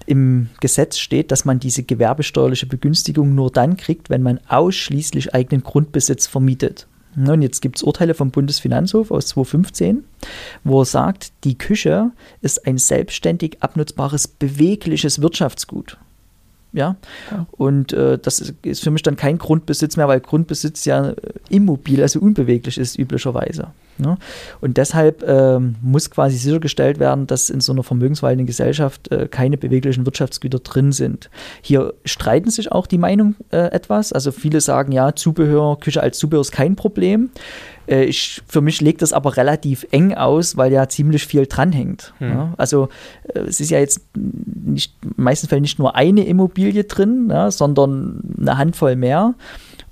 im 0.07 0.49
Gesetz 0.61 0.99
steht, 0.99 1.31
dass 1.31 1.45
man 1.45 1.61
diese 1.61 1.83
gewerbesteuerliche 1.83 2.67
Begünstigung 2.67 3.35
nur 3.35 3.51
dann 3.51 3.77
kriegt, 3.77 4.11
wenn 4.11 4.23
man 4.23 4.41
ausschließlich 4.49 5.35
eigenen 5.35 5.63
Grundbesitz 5.63 6.27
vermietet. 6.27 6.87
Und 7.17 7.43
jetzt 7.43 7.63
gibt 7.63 7.77
es 7.77 7.83
Urteile 7.83 8.15
vom 8.15 8.31
Bundesfinanzhof 8.31 9.11
aus 9.11 9.29
2015, 9.29 10.05
wo 10.65 10.83
er 10.83 10.85
sagt, 10.85 11.33
die 11.45 11.57
Küche 11.57 12.11
ist 12.41 12.67
ein 12.67 12.79
selbstständig 12.79 13.59
abnutzbares, 13.63 14.27
bewegliches 14.27 15.23
Wirtschaftsgut. 15.23 15.97
Ja? 16.75 16.97
ja. 17.31 17.47
Und 17.53 17.93
äh, 17.93 18.19
das 18.19 18.41
ist, 18.41 18.55
ist, 18.63 18.83
für 18.83 18.91
mich 18.91 19.03
dann 19.03 19.17
kein 19.17 19.39
Grundbesitz 19.39 19.97
mehr, 19.97 20.09
weil 20.09 20.21
Grundbesitz 20.21 20.85
ja 20.85 21.11
äh, 21.11 21.15
immobil, 21.49 22.03
also 22.03 22.21
unbeweglich 22.21 22.79
ist 22.79 22.99
üblicherweise. 22.99 23.69
Ne? 23.97 24.19
Und 24.61 24.77
deshalb 24.77 25.23
äh, 25.23 25.61
muss 25.61 26.11
quasi 26.11 26.37
sichergestellt 26.37 26.99
werden, 26.99 27.29
dass 27.29 27.49
in 27.49 27.61
so 27.61 27.73
einer 27.73 27.85
vermögensverwaltenden 27.85 28.47
Gesellschaft 28.47 29.11
äh, 29.13 29.29
keine 29.29 29.57
beweglichen 29.57 30.05
Wirtschaftsgüter 30.05 30.59
drin 30.59 30.91
sind. 30.91 31.31
Hier 31.63 31.95
streiten 32.05 32.51
sich 32.51 32.73
auch 32.73 32.89
die 32.89 32.99
Meinungen 32.99 33.37
äh, 33.53 33.71
etwas. 33.71 34.13
Also 34.13 34.33
viele 34.33 34.61
sagen, 34.61 34.91
ja, 34.91 35.15
Zubehör, 35.15 35.79
Küche 35.79 36.03
als 36.03 36.19
Zubehör 36.19 36.41
ist 36.41 36.51
kein 36.51 36.75
Problem. 36.75 37.31
Äh, 37.87 38.05
ich, 38.05 38.43
für 38.47 38.61
mich 38.61 38.81
legt 38.81 39.03
das 39.03 39.13
aber 39.13 39.37
relativ 39.37 39.87
eng 39.91 40.15
aus, 40.15 40.57
weil 40.57 40.73
ja 40.73 40.89
ziemlich 40.89 41.27
viel 41.27 41.47
dranhängt. 41.47 42.15
Hm. 42.19 42.29
Ja? 42.29 42.55
Also 42.57 42.89
äh, 43.35 43.41
es 43.41 43.61
ist 43.61 43.71
ja 43.71 43.79
jetzt 43.79 44.01
nicht, 44.15 44.95
in 45.03 45.11
den 45.11 45.25
meisten 45.25 45.49
Fällen 45.49 45.63
nicht 45.63 45.79
nur 45.79 45.95
eine 45.95 46.25
Immobilie 46.25 46.85
drin, 46.85 47.29
ja, 47.31 47.51
sondern 47.51 48.37
eine 48.39 48.59
Handvoll 48.59 48.97
mehr. 48.97 49.35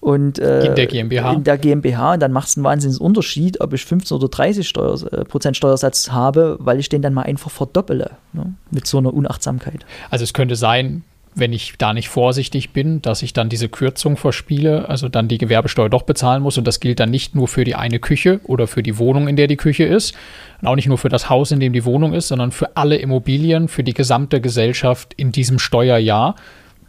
Und, 0.00 0.40
äh, 0.40 0.66
in 0.66 0.74
der 0.74 0.86
GmbH. 0.86 1.32
In 1.32 1.44
der 1.44 1.58
GmbH. 1.58 2.14
Und 2.14 2.20
dann 2.20 2.32
macht 2.32 2.48
es 2.48 2.56
einen 2.56 2.64
wahnsinnigen 2.64 3.00
Unterschied, 3.00 3.60
ob 3.60 3.72
ich 3.72 3.84
15 3.84 4.16
oder 4.16 4.28
30 4.28 4.68
Steuer, 4.68 5.00
äh, 5.12 5.24
Prozent 5.24 5.56
Steuersatz 5.56 6.10
habe, 6.10 6.56
weil 6.58 6.80
ich 6.80 6.88
den 6.88 7.02
dann 7.02 7.14
mal 7.14 7.22
einfach 7.22 7.52
verdoppele. 7.52 8.10
Ne? 8.32 8.54
Mit 8.72 8.88
so 8.88 8.98
einer 8.98 9.14
Unachtsamkeit. 9.14 9.86
Also 10.10 10.24
es 10.24 10.32
könnte 10.32 10.56
sein, 10.56 11.04
wenn 11.34 11.52
ich 11.52 11.74
da 11.78 11.94
nicht 11.94 12.08
vorsichtig 12.08 12.70
bin, 12.70 13.00
dass 13.00 13.22
ich 13.22 13.32
dann 13.32 13.48
diese 13.48 13.68
Kürzung 13.68 14.16
verspiele, 14.16 14.88
also 14.88 15.08
dann 15.08 15.28
die 15.28 15.38
Gewerbesteuer 15.38 15.88
doch 15.88 16.02
bezahlen 16.02 16.42
muss. 16.42 16.58
Und 16.58 16.66
das 16.66 16.80
gilt 16.80 17.00
dann 17.00 17.10
nicht 17.10 17.34
nur 17.34 17.48
für 17.48 17.64
die 17.64 17.74
eine 17.74 18.00
Küche 18.00 18.40
oder 18.44 18.66
für 18.66 18.82
die 18.82 18.98
Wohnung, 18.98 19.28
in 19.28 19.36
der 19.36 19.46
die 19.46 19.56
Küche 19.56 19.84
ist, 19.84 20.14
und 20.60 20.68
auch 20.68 20.76
nicht 20.76 20.88
nur 20.88 20.98
für 20.98 21.08
das 21.08 21.30
Haus, 21.30 21.50
in 21.50 21.60
dem 21.60 21.72
die 21.72 21.84
Wohnung 21.84 22.12
ist, 22.12 22.28
sondern 22.28 22.52
für 22.52 22.76
alle 22.76 22.96
Immobilien, 22.96 23.68
für 23.68 23.82
die 23.82 23.94
gesamte 23.94 24.40
Gesellschaft 24.40 25.14
in 25.16 25.32
diesem 25.32 25.58
Steuerjahr 25.58 26.36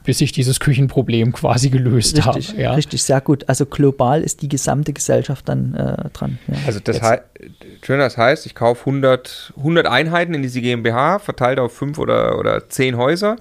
bis 0.04 0.22
ich 0.22 0.32
dieses 0.32 0.60
Küchenproblem 0.60 1.32
quasi 1.32 1.70
gelöst 1.70 2.18
richtig, 2.18 2.50
habe. 2.50 2.62
Ja. 2.62 2.74
Richtig, 2.74 3.04
sehr 3.04 3.22
gut. 3.22 3.48
Also 3.48 3.66
global 3.66 4.22
ist 4.22 4.42
die 4.42 4.50
gesamte 4.50 4.94
Gesellschaft 4.94 5.48
dann 5.48 5.74
äh, 5.74 6.10
dran. 6.12 6.40
Ja. 6.48 6.56
Also 6.68 6.82
das, 6.82 7.02
hei 7.02 7.22
schön, 7.82 8.00
das 8.00 8.18
heißt, 8.18 8.46
ich 8.46 8.56
kaufe 8.56 8.82
100, 8.82 9.54
100 9.58 9.88
Einheiten 9.88 10.34
in 10.34 10.42
diese 10.42 10.62
GmbH, 10.62 11.20
verteilt 11.20 11.60
auf 11.60 11.74
fünf 11.74 11.98
oder, 11.98 12.38
oder 12.38 12.70
zehn 12.70 12.98
Häuser 12.98 13.38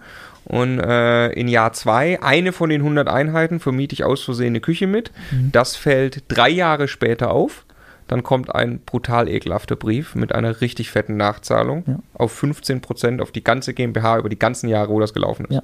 und 0.52 0.80
äh, 0.80 1.28
in 1.30 1.48
Jahr 1.48 1.72
zwei, 1.72 2.20
eine 2.20 2.52
von 2.52 2.68
den 2.68 2.82
100 2.82 3.08
Einheiten 3.08 3.58
vermiete 3.58 3.94
ich 3.94 4.04
aus 4.04 4.22
Versehen 4.22 4.48
eine 4.48 4.60
Küche 4.60 4.86
mit. 4.86 5.10
Mhm. 5.30 5.50
Das 5.50 5.76
fällt 5.76 6.24
drei 6.28 6.50
Jahre 6.50 6.88
später 6.88 7.30
auf. 7.30 7.64
Dann 8.06 8.22
kommt 8.22 8.54
ein 8.54 8.80
brutal 8.80 9.30
ekelhafter 9.30 9.76
Brief 9.76 10.14
mit 10.14 10.34
einer 10.34 10.60
richtig 10.60 10.90
fetten 10.90 11.16
Nachzahlung 11.16 11.84
ja. 11.86 11.98
auf 12.12 12.32
15 12.32 12.82
Prozent 12.82 13.22
auf 13.22 13.32
die 13.32 13.42
ganze 13.42 13.72
GmbH 13.72 14.18
über 14.18 14.28
die 14.28 14.38
ganzen 14.38 14.68
Jahre, 14.68 14.90
wo 14.90 15.00
das 15.00 15.14
gelaufen 15.14 15.46
ist. 15.46 15.54
Ja. 15.54 15.62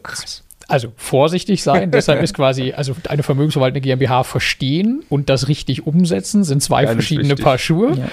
Krass. 0.00 0.44
Also 0.68 0.92
vorsichtig 0.96 1.64
sein, 1.64 1.90
deshalb 1.90 2.22
ist 2.22 2.34
quasi, 2.34 2.72
also 2.72 2.94
eine 3.08 3.24
vermögensverwaltende 3.24 3.80
GmbH 3.80 4.22
verstehen 4.22 5.02
und 5.08 5.28
das 5.28 5.48
richtig 5.48 5.88
umsetzen, 5.88 6.44
sind 6.44 6.62
zwei 6.62 6.84
Ganz 6.84 6.92
verschiedene 6.94 7.30
wichtig. 7.30 7.44
Paar 7.44 7.58
Schuhe. 7.58 7.94
Ja. 7.96 8.08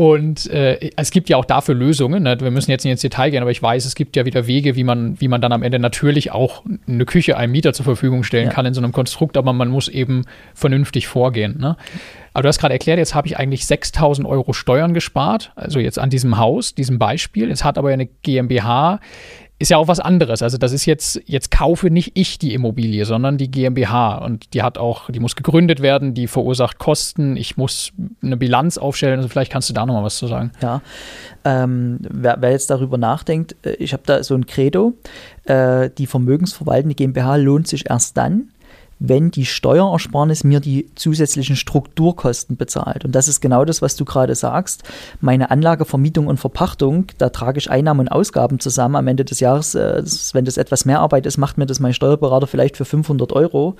Und 0.00 0.48
äh, 0.48 0.92
es 0.96 1.10
gibt 1.10 1.28
ja 1.28 1.36
auch 1.36 1.44
dafür 1.44 1.74
Lösungen. 1.74 2.22
Ne? 2.22 2.40
Wir 2.40 2.50
müssen 2.50 2.70
jetzt 2.70 2.84
nicht 2.84 2.92
ins 2.92 3.02
Detail 3.02 3.28
gehen, 3.28 3.42
aber 3.42 3.50
ich 3.50 3.62
weiß, 3.62 3.84
es 3.84 3.94
gibt 3.94 4.16
ja 4.16 4.24
wieder 4.24 4.46
Wege, 4.46 4.74
wie 4.74 4.82
man, 4.82 5.20
wie 5.20 5.28
man 5.28 5.42
dann 5.42 5.52
am 5.52 5.62
Ende 5.62 5.78
natürlich 5.78 6.32
auch 6.32 6.62
eine 6.88 7.04
Küche 7.04 7.36
einem 7.36 7.52
Mieter 7.52 7.74
zur 7.74 7.84
Verfügung 7.84 8.22
stellen 8.22 8.46
ja. 8.46 8.50
kann 8.50 8.64
in 8.64 8.72
so 8.72 8.80
einem 8.80 8.92
Konstrukt, 8.92 9.36
aber 9.36 9.52
man 9.52 9.68
muss 9.68 9.88
eben 9.88 10.24
vernünftig 10.54 11.06
vorgehen. 11.06 11.58
Ne? 11.60 11.76
Aber 12.32 12.44
du 12.44 12.48
hast 12.48 12.60
gerade 12.60 12.72
erklärt, 12.72 12.98
jetzt 12.98 13.14
habe 13.14 13.26
ich 13.26 13.36
eigentlich 13.36 13.66
6000 13.66 14.26
Euro 14.26 14.54
Steuern 14.54 14.94
gespart, 14.94 15.52
also 15.54 15.78
jetzt 15.78 15.98
an 15.98 16.08
diesem 16.08 16.38
Haus, 16.38 16.74
diesem 16.74 16.98
Beispiel. 16.98 17.50
Jetzt 17.50 17.64
hat 17.64 17.76
aber 17.76 17.90
eine 17.90 18.06
GmbH 18.06 19.00
ist 19.60 19.68
ja 19.68 19.76
auch 19.76 19.88
was 19.88 20.00
anderes. 20.00 20.42
Also 20.42 20.56
das 20.56 20.72
ist 20.72 20.86
jetzt, 20.86 21.20
jetzt 21.26 21.50
kaufe 21.50 21.90
nicht 21.90 22.12
ich 22.14 22.38
die 22.38 22.54
Immobilie, 22.54 23.04
sondern 23.04 23.36
die 23.36 23.50
GmbH. 23.50 24.16
Und 24.16 24.54
die 24.54 24.62
hat 24.62 24.78
auch, 24.78 25.10
die 25.10 25.20
muss 25.20 25.36
gegründet 25.36 25.80
werden, 25.80 26.14
die 26.14 26.28
verursacht 26.28 26.78
Kosten. 26.78 27.36
Ich 27.36 27.58
muss 27.58 27.92
eine 28.22 28.38
Bilanz 28.38 28.78
aufstellen. 28.78 29.18
Also 29.18 29.28
vielleicht 29.28 29.52
kannst 29.52 29.68
du 29.68 29.74
da 29.74 29.84
nochmal 29.84 30.02
was 30.02 30.16
zu 30.16 30.26
sagen. 30.26 30.50
Ja, 30.62 30.80
ähm, 31.44 31.98
wer, 32.00 32.38
wer, 32.40 32.52
jetzt 32.52 32.70
darüber 32.70 32.96
nachdenkt, 32.96 33.54
äh, 33.62 33.72
ich 33.74 33.92
habe 33.92 34.02
da 34.06 34.24
so 34.24 34.34
ein 34.34 34.46
Credo. 34.46 34.94
Äh, 35.44 35.90
die 35.90 36.06
vermögensverwaltende 36.06 36.94
GmbH 36.94 37.36
lohnt 37.36 37.68
sich 37.68 37.90
erst 37.90 38.16
dann, 38.16 38.48
wenn 39.00 39.30
die 39.30 39.46
Steuerersparnis 39.46 40.44
mir 40.44 40.60
die 40.60 40.90
zusätzlichen 40.94 41.56
Strukturkosten 41.56 42.56
bezahlt. 42.56 43.04
Und 43.04 43.14
das 43.14 43.28
ist 43.28 43.40
genau 43.40 43.64
das, 43.64 43.80
was 43.82 43.96
du 43.96 44.04
gerade 44.04 44.34
sagst. 44.34 44.84
Meine 45.20 45.50
Anlage, 45.50 45.86
Vermietung 45.86 46.26
und 46.26 46.38
Verpachtung, 46.38 47.06
da 47.18 47.30
trage 47.30 47.58
ich 47.58 47.70
Einnahmen 47.70 48.00
und 48.00 48.08
Ausgaben 48.08 48.60
zusammen 48.60 48.96
am 48.96 49.08
Ende 49.08 49.24
des 49.24 49.40
Jahres. 49.40 49.74
Äh, 49.74 50.04
wenn 50.34 50.44
das 50.44 50.58
etwas 50.58 50.84
mehr 50.84 51.00
Arbeit 51.00 51.26
ist, 51.26 51.38
macht 51.38 51.58
mir 51.58 51.66
das 51.66 51.80
mein 51.80 51.94
Steuerberater 51.94 52.46
vielleicht 52.46 52.76
für 52.76 52.84
500 52.84 53.32
Euro. 53.32 53.76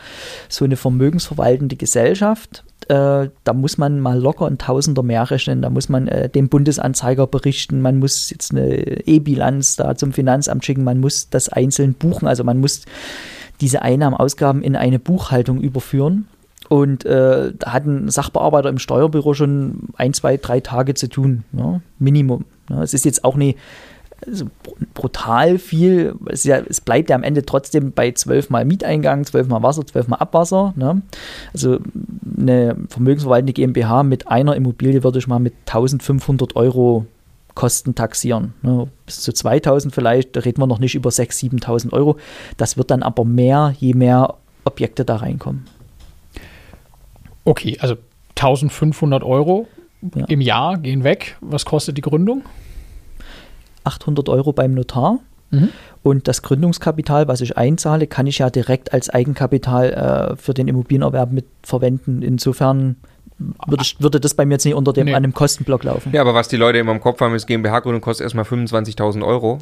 So 0.49 0.65
eine 0.65 0.77
vermögensverwaltende 0.77 1.77
Gesellschaft, 1.77 2.65
äh, 2.89 3.29
da 3.45 3.53
muss 3.53 3.79
man 3.79 4.01
mal 4.01 4.19
locker 4.19 4.47
ein 4.47 4.59
Tausender 4.59 5.03
mehr 5.03 5.31
rechnen. 5.31 5.63
Da 5.63 5.71
muss 5.71 5.89
man 5.89 6.09
äh, 6.09 6.29
dem 6.29 6.49
Bundesanzeiger 6.49 7.27
berichten, 7.27 7.83
man 7.83 7.99
muss 7.99 8.31
jetzt 8.31 8.51
eine 8.51 9.07
E-Bilanz 9.07 9.77
da 9.77 9.95
zum 9.95 10.13
Finanzamt 10.13 10.65
schicken, 10.65 10.83
man 10.83 10.99
muss 10.99 11.29
das 11.31 11.49
einzeln 11.49 11.95
buchen. 11.95 12.27
Also 12.27 12.43
man 12.43 12.59
muss 12.59 12.83
diese 13.61 13.83
Einnahmen, 13.83 14.17
Ausgaben 14.17 14.63
in 14.63 14.77
eine 14.77 14.99
Buchhaltung 14.99 15.61
überführen. 15.61 16.29
Und 16.69 17.05
äh, 17.05 17.53
da 17.59 17.73
hat 17.73 17.85
ein 17.85 18.09
Sachbearbeiter 18.09 18.69
im 18.69 18.79
Steuerbüro 18.79 19.35
schon 19.35 19.89
ein, 19.97 20.13
zwei, 20.15 20.37
drei 20.37 20.61
Tage 20.61 20.95
zu 20.95 21.09
tun, 21.09 21.45
ja, 21.53 21.81
Minimum. 21.99 22.45
Ja, 22.69 22.83
es 22.83 22.95
ist 22.95 23.05
jetzt 23.05 23.25
auch 23.25 23.37
nicht 23.37 23.59
also 24.27 24.47
brutal 24.95 25.59
viel. 25.59 26.15
Es, 26.27 26.45
ja, 26.45 26.59
es, 26.59 26.81
bleibt 26.81 27.11
ja 27.11 27.17
am 27.17 27.23
Ende 27.23 27.45
trotzdem 27.45 27.93
bei 27.93 28.13
zwölfmal 28.13 28.65
Mieteingang, 28.65 29.25
zwölfmal 29.25 29.63
Wasser, 29.63 29.87
zwölfmal 29.87 30.21
Abwasser. 30.21 30.73
Ne? 30.77 31.03
Also 31.53 31.79
eine 32.39 32.77
vermögensverwaltende 32.89 33.53
GmbH 33.53 34.03
mit 34.03 34.29
einer 34.29 34.57
Immobilie 34.57 35.03
würde 35.03 35.19
ich 35.19 35.27
mal 35.27 35.39
mit 35.39 35.55
1500 35.67 36.57
Euro 36.57 37.07
Kosten 37.55 37.95
taxieren. 37.95 38.55
Ne? 38.63 38.89
Bis 39.07 39.21
zu 39.21 39.33
2000 39.33 39.95
vielleicht, 39.95 40.37
da 40.37 40.41
reden 40.41 40.61
wir 40.61 40.67
noch 40.67 40.79
nicht 40.79 40.95
über 40.95 41.11
6.000, 41.11 41.63
7.000 41.65 41.93
Euro. 41.93 42.17
Das 42.57 42.77
wird 42.77 42.91
dann 42.91 43.03
aber 43.03 43.25
mehr, 43.25 43.75
je 43.79 43.95
mehr 43.95 44.35
Objekte 44.65 45.05
da 45.05 45.17
reinkommen. 45.17 45.67
Okay, 47.45 47.79
also 47.81 47.97
1500 48.37 49.23
Euro 49.25 49.67
ja. 50.15 50.25
im 50.27 50.41
Jahr 50.41 50.79
gehen 50.79 51.05
weg. 51.05 51.37
Was 51.41 51.65
kostet 51.65 51.97
die 51.97 52.03
Gründung? 52.03 52.43
800 53.85 54.29
Euro 54.29 54.53
beim 54.53 54.75
Notar. 54.75 55.19
Mhm. 55.51 55.71
Und 56.03 56.29
das 56.29 56.43
Gründungskapital, 56.43 57.29
was 57.29 57.41
ich 57.41 57.59
einzahle, 57.59 58.07
kann 58.07 58.27
ich 58.27 58.39
ja 58.39 58.51
direkt 58.51 58.93
als 58.93 59.11
Eigenkapital 59.11 59.93
äh, 60.33 60.37
für 60.37 60.55
den 60.55 60.69
Immobilienerwerb 60.69 61.33
mitverwenden. 61.33 62.23
Insofern 62.23 62.97
würde, 63.67 63.85
würde 63.99 64.21
das 64.21 64.35
bei 64.35 64.45
mir 64.45 64.55
jetzt 64.55 64.65
nicht 64.65 64.75
unter 64.75 64.93
dem, 64.93 65.07
nee. 65.07 65.15
einem 65.15 65.33
Kostenblock 65.33 65.85
laufen. 65.85 66.13
Ja, 66.13 66.21
aber 66.21 66.35
was 66.35 66.49
die 66.49 66.57
Leute 66.57 66.79
immer 66.79 66.93
im 66.93 67.01
Kopf 67.01 67.21
haben, 67.21 67.35
ist 67.35 67.47
GmbH-Gründung 67.47 68.01
kostet 68.01 68.25
erstmal 68.25 68.45
25.000 68.45 69.25
Euro. 69.25 69.59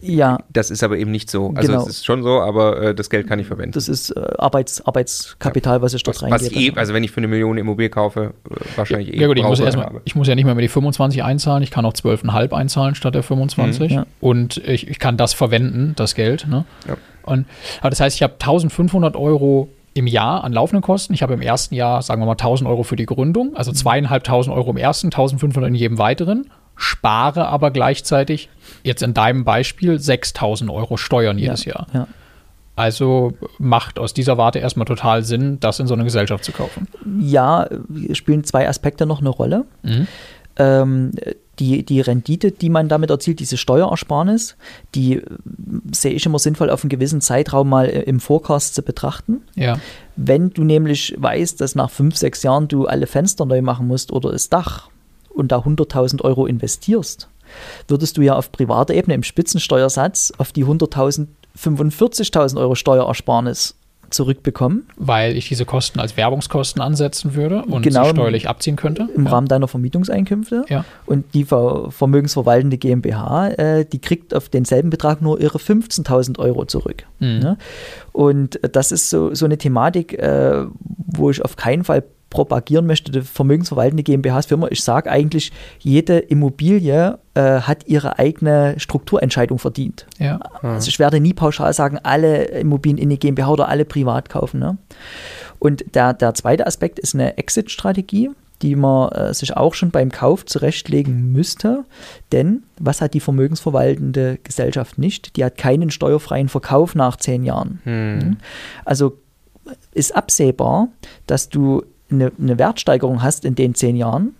Ja. 0.00 0.38
Das 0.52 0.70
ist 0.70 0.84
aber 0.84 0.98
eben 0.98 1.10
nicht 1.10 1.30
so. 1.30 1.52
Also 1.54 1.72
genau. 1.72 1.82
es 1.82 1.88
ist 1.88 2.06
schon 2.06 2.22
so, 2.22 2.40
aber 2.40 2.80
äh, 2.80 2.94
das 2.94 3.10
Geld 3.10 3.26
kann 3.26 3.38
ich 3.38 3.46
verwenden. 3.46 3.72
Das 3.72 3.88
ist 3.88 4.10
äh, 4.10 4.20
Arbeits, 4.38 4.84
Arbeitskapital, 4.86 5.82
was 5.82 5.94
ich 5.94 6.02
dort 6.02 6.22
was, 6.22 6.30
was 6.30 6.52
eh, 6.52 6.72
Also 6.76 6.94
wenn 6.94 7.02
ich 7.02 7.10
für 7.10 7.18
eine 7.18 7.26
Million 7.26 7.58
Immobilie 7.58 7.90
kaufe, 7.90 8.34
äh, 8.48 8.54
wahrscheinlich 8.76 9.08
ja, 9.08 9.14
eh. 9.14 9.20
Ja 9.20 9.26
gut, 9.26 9.38
ich 9.38 9.44
muss, 9.44 9.58
erstmal, 9.58 10.00
ich 10.04 10.14
muss 10.14 10.28
ja 10.28 10.34
nicht 10.34 10.44
mehr 10.44 10.54
mit 10.54 10.62
die 10.62 10.68
25 10.68 11.24
einzahlen, 11.24 11.62
ich 11.62 11.70
kann 11.70 11.84
auch 11.84 11.92
12,5 11.92 12.52
einzahlen 12.52 12.94
statt 12.94 13.14
der 13.14 13.22
25. 13.22 13.90
Mhm, 13.90 13.96
ja. 13.96 14.06
Und 14.20 14.58
ich, 14.58 14.88
ich 14.88 14.98
kann 15.00 15.16
das 15.16 15.34
verwenden, 15.34 15.94
das 15.96 16.14
Geld. 16.14 16.46
Ne? 16.48 16.64
Ja. 16.86 16.96
Und, 17.22 17.46
aber 17.80 17.90
das 17.90 18.00
heißt, 18.00 18.16
ich 18.16 18.22
habe 18.22 18.34
1500 18.34 19.16
Euro 19.16 19.68
im 19.94 20.06
Jahr 20.06 20.44
an 20.44 20.52
laufenden 20.52 20.82
Kosten. 20.82 21.14
Ich 21.14 21.22
habe 21.22 21.34
im 21.34 21.42
ersten 21.42 21.74
Jahr, 21.74 22.02
sagen 22.02 22.20
wir 22.22 22.26
mal, 22.26 22.32
1000 22.32 22.68
Euro 22.68 22.82
für 22.82 22.96
die 22.96 23.06
Gründung, 23.06 23.56
also 23.56 23.70
mhm. 23.70 23.76
zweieinhalbtausend 23.76 24.54
Euro 24.54 24.70
im 24.70 24.76
ersten, 24.76 25.08
1500 25.08 25.68
in 25.68 25.74
jedem 25.74 25.98
weiteren, 25.98 26.50
spare 26.76 27.48
aber 27.48 27.70
gleichzeitig, 27.70 28.48
jetzt 28.82 29.02
in 29.02 29.14
deinem 29.14 29.44
Beispiel, 29.44 29.98
6000 29.98 30.70
Euro 30.70 30.96
Steuern 30.96 31.38
jedes 31.38 31.64
ja, 31.64 31.72
Jahr. 31.72 31.86
Ja. 31.92 32.06
Also 32.76 33.34
macht 33.58 33.98
aus 33.98 34.14
dieser 34.14 34.38
Warte 34.38 34.58
erstmal 34.58 34.86
total 34.86 35.22
Sinn, 35.22 35.60
das 35.60 35.80
in 35.80 35.86
so 35.86 35.94
eine 35.94 36.04
Gesellschaft 36.04 36.44
zu 36.44 36.52
kaufen. 36.52 36.88
Ja, 37.20 37.68
spielen 38.12 38.44
zwei 38.44 38.66
Aspekte 38.68 39.04
noch 39.04 39.20
eine 39.20 39.28
Rolle. 39.28 39.66
Mhm. 39.82 40.06
Ähm, 40.56 41.10
die, 41.60 41.84
die 41.84 42.00
Rendite, 42.00 42.50
die 42.50 42.70
man 42.70 42.88
damit 42.88 43.10
erzielt, 43.10 43.38
diese 43.38 43.56
Steuerersparnis, 43.56 44.56
die 44.94 45.16
äh, 45.16 45.24
sehe 45.92 46.12
ich 46.12 46.26
immer 46.26 46.38
sinnvoll 46.38 46.70
auf 46.70 46.82
einen 46.82 46.88
gewissen 46.88 47.20
Zeitraum 47.20 47.68
mal 47.68 47.86
äh, 47.86 48.02
im 48.02 48.18
Forecast 48.18 48.74
zu 48.74 48.82
betrachten. 48.82 49.42
Ja. 49.54 49.78
Wenn 50.16 50.50
du 50.50 50.64
nämlich 50.64 51.14
weißt, 51.18 51.60
dass 51.60 51.74
nach 51.74 51.90
fünf, 51.90 52.16
sechs 52.16 52.42
Jahren 52.42 52.66
du 52.66 52.86
alle 52.86 53.06
Fenster 53.06 53.44
neu 53.44 53.62
machen 53.62 53.86
musst 53.86 54.12
oder 54.12 54.32
das 54.32 54.48
Dach 54.48 54.88
und 55.28 55.52
da 55.52 55.58
100.000 55.58 56.22
Euro 56.22 56.46
investierst, 56.46 57.28
würdest 57.88 58.16
du 58.16 58.22
ja 58.22 58.36
auf 58.36 58.50
privater 58.50 58.94
Ebene 58.94 59.14
im 59.14 59.22
Spitzensteuersatz 59.22 60.32
auf 60.38 60.52
die 60.52 60.64
100.000 60.64 61.28
45.000 61.58 62.58
Euro 62.58 62.76
Steuerersparnis 62.76 63.74
zurückbekommen. 64.10 64.86
Weil 64.96 65.36
ich 65.36 65.48
diese 65.48 65.64
Kosten 65.64 66.00
als 66.00 66.16
Werbungskosten 66.16 66.82
ansetzen 66.82 67.34
würde 67.34 67.62
und 67.62 67.82
genau, 67.82 68.04
sie 68.04 68.10
steuerlich 68.10 68.48
abziehen 68.48 68.76
könnte. 68.76 69.08
Im 69.14 69.24
ja. 69.24 69.30
Rahmen 69.30 69.48
deiner 69.48 69.68
Vermietungseinkünfte. 69.68 70.64
Ja. 70.68 70.84
Und 71.06 71.34
die 71.34 71.44
vermögensverwaltende 71.44 72.78
GmbH, 72.78 73.48
äh, 73.48 73.84
die 73.84 74.00
kriegt 74.00 74.34
auf 74.34 74.48
denselben 74.48 74.90
Betrag 74.90 75.22
nur 75.22 75.40
ihre 75.40 75.58
15.000 75.58 76.38
Euro 76.38 76.64
zurück. 76.64 77.04
Mhm. 77.18 77.38
Ne? 77.38 77.58
Und 78.12 78.60
das 78.72 78.92
ist 78.92 79.10
so, 79.10 79.34
so 79.34 79.44
eine 79.44 79.58
Thematik, 79.58 80.18
äh, 80.18 80.66
wo 81.06 81.30
ich 81.30 81.44
auf 81.44 81.56
keinen 81.56 81.84
Fall 81.84 82.04
propagieren 82.30 82.86
möchte, 82.86 83.10
die 83.10 83.22
vermögensverwaltende 83.22 84.02
GmbHs 84.02 84.46
Firma. 84.46 84.68
Ich 84.70 84.82
sage 84.82 85.10
eigentlich, 85.10 85.52
jede 85.80 86.18
Immobilie 86.18 87.18
äh, 87.34 87.40
hat 87.40 87.86
ihre 87.86 88.18
eigene 88.18 88.74
Strukturentscheidung 88.78 89.58
verdient. 89.58 90.06
Ja. 90.18 90.38
Also 90.62 90.88
ich 90.88 90.98
werde 90.98 91.20
nie 91.20 91.34
pauschal 91.34 91.72
sagen, 91.74 91.98
alle 92.02 92.44
Immobilien 92.44 92.98
in 92.98 93.10
die 93.10 93.18
GmbH 93.18 93.50
oder 93.50 93.68
alle 93.68 93.84
privat 93.84 94.28
kaufen. 94.28 94.60
Ne? 94.60 94.78
Und 95.58 95.84
der, 95.94 96.14
der 96.14 96.34
zweite 96.34 96.66
Aspekt 96.66 96.98
ist 96.98 97.14
eine 97.14 97.36
Exit-Strategie 97.36 98.30
die 98.62 98.76
man 98.76 99.10
äh, 99.12 99.34
sich 99.34 99.56
auch 99.56 99.74
schon 99.74 99.90
beim 99.90 100.10
Kauf 100.10 100.44
zurechtlegen 100.44 101.32
müsste. 101.32 101.84
Denn 102.32 102.64
was 102.78 103.00
hat 103.00 103.14
die 103.14 103.20
vermögensverwaltende 103.20 104.38
Gesellschaft 104.44 104.98
nicht? 104.98 105.36
Die 105.36 105.44
hat 105.44 105.56
keinen 105.56 105.90
steuerfreien 105.90 106.48
Verkauf 106.48 106.94
nach 106.94 107.16
zehn 107.16 107.44
Jahren. 107.44 107.80
Hm. 107.84 108.36
Also 108.84 109.16
ist 109.92 110.14
absehbar, 110.14 110.88
dass 111.26 111.48
du 111.48 111.84
eine, 112.10 112.32
eine 112.38 112.58
Wertsteigerung 112.58 113.22
hast 113.22 113.44
in 113.44 113.54
den 113.54 113.74
zehn 113.74 113.96
Jahren 113.96 114.34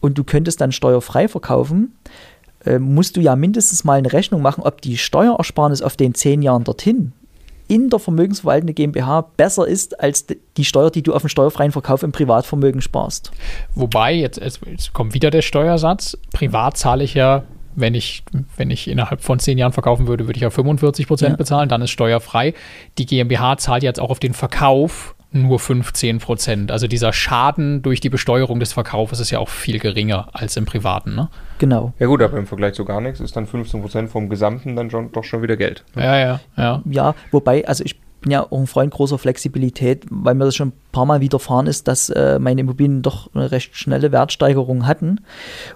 und 0.00 0.18
du 0.18 0.24
könntest 0.24 0.60
dann 0.60 0.72
steuerfrei 0.72 1.28
verkaufen, 1.28 1.96
äh, 2.64 2.78
musst 2.78 3.16
du 3.16 3.20
ja 3.20 3.36
mindestens 3.36 3.84
mal 3.84 3.98
eine 3.98 4.12
Rechnung 4.12 4.42
machen, 4.42 4.62
ob 4.62 4.80
die 4.80 4.98
Steuerersparnis 4.98 5.82
auf 5.82 5.96
den 5.96 6.14
zehn 6.14 6.42
Jahren 6.42 6.64
dorthin 6.64 7.12
in 7.68 7.90
der 7.90 7.98
vermögensverwaltende 7.98 8.74
GmbH 8.74 9.22
besser 9.36 9.66
ist 9.66 9.98
als 10.00 10.26
die 10.56 10.64
Steuer, 10.64 10.90
die 10.90 11.02
du 11.02 11.14
auf 11.14 11.22
den 11.22 11.28
steuerfreien 11.28 11.72
Verkauf 11.72 12.02
im 12.04 12.12
Privatvermögen 12.12 12.80
sparst. 12.80 13.32
Wobei, 13.74 14.14
jetzt, 14.14 14.40
jetzt 14.40 14.92
kommt 14.92 15.14
wieder 15.14 15.30
der 15.30 15.42
Steuersatz. 15.42 16.16
Privat 16.32 16.76
zahle 16.76 17.02
ich 17.02 17.14
ja 17.14 17.42
wenn 17.78 17.94
ich, 17.94 18.24
wenn 18.56 18.70
ich 18.70 18.88
innerhalb 18.88 19.20
von 19.20 19.38
zehn 19.38 19.58
Jahren 19.58 19.72
verkaufen 19.72 20.06
würde, 20.06 20.26
würde 20.26 20.38
ich 20.38 20.42
ja 20.42 20.50
45 20.50 21.06
Prozent 21.06 21.32
ja. 21.32 21.36
bezahlen, 21.36 21.68
dann 21.68 21.82
ist 21.82 21.90
steuerfrei. 21.90 22.54
Die 22.96 23.04
GmbH 23.04 23.58
zahlt 23.58 23.82
jetzt 23.82 24.00
auch 24.00 24.08
auf 24.08 24.18
den 24.18 24.32
Verkauf 24.32 25.14
nur 25.32 25.58
15 25.58 26.18
Prozent. 26.18 26.70
Also 26.70 26.86
dieser 26.86 27.12
Schaden 27.12 27.82
durch 27.82 28.00
die 28.00 28.08
Besteuerung 28.08 28.60
des 28.60 28.72
Verkaufs 28.72 29.20
ist 29.20 29.30
ja 29.30 29.38
auch 29.38 29.48
viel 29.48 29.78
geringer 29.78 30.28
als 30.32 30.56
im 30.56 30.64
Privaten. 30.64 31.14
Ne? 31.14 31.28
Genau. 31.58 31.92
Ja 31.98 32.06
gut, 32.06 32.22
aber 32.22 32.38
im 32.38 32.46
Vergleich 32.46 32.74
zu 32.74 32.84
gar 32.84 33.00
nichts 33.00 33.20
ist 33.20 33.36
dann 33.36 33.46
15 33.46 33.80
Prozent 33.80 34.10
vom 34.10 34.28
Gesamten 34.28 34.76
dann 34.76 34.90
schon, 34.90 35.12
doch 35.12 35.24
schon 35.24 35.42
wieder 35.42 35.56
Geld. 35.56 35.84
Ne? 35.94 36.04
Ja, 36.04 36.18
ja, 36.18 36.40
ja. 36.56 36.82
Ja, 36.86 37.14
wobei, 37.30 37.66
also 37.66 37.84
ich 37.84 37.96
bin 38.26 38.32
ja 38.32 38.42
auch 38.42 38.58
ein 38.58 38.66
Freund 38.66 38.92
großer 38.92 39.18
Flexibilität, 39.18 40.04
weil 40.10 40.34
mir 40.34 40.46
das 40.46 40.56
schon 40.56 40.68
ein 40.68 40.72
paar 40.90 41.06
Mal 41.06 41.20
widerfahren 41.20 41.68
ist, 41.68 41.86
dass 41.86 42.10
äh, 42.10 42.40
meine 42.40 42.62
Immobilien 42.62 43.00
doch 43.00 43.32
eine 43.34 43.52
recht 43.52 43.76
schnelle 43.76 44.10
Wertsteigerung 44.10 44.84
hatten. 44.84 45.20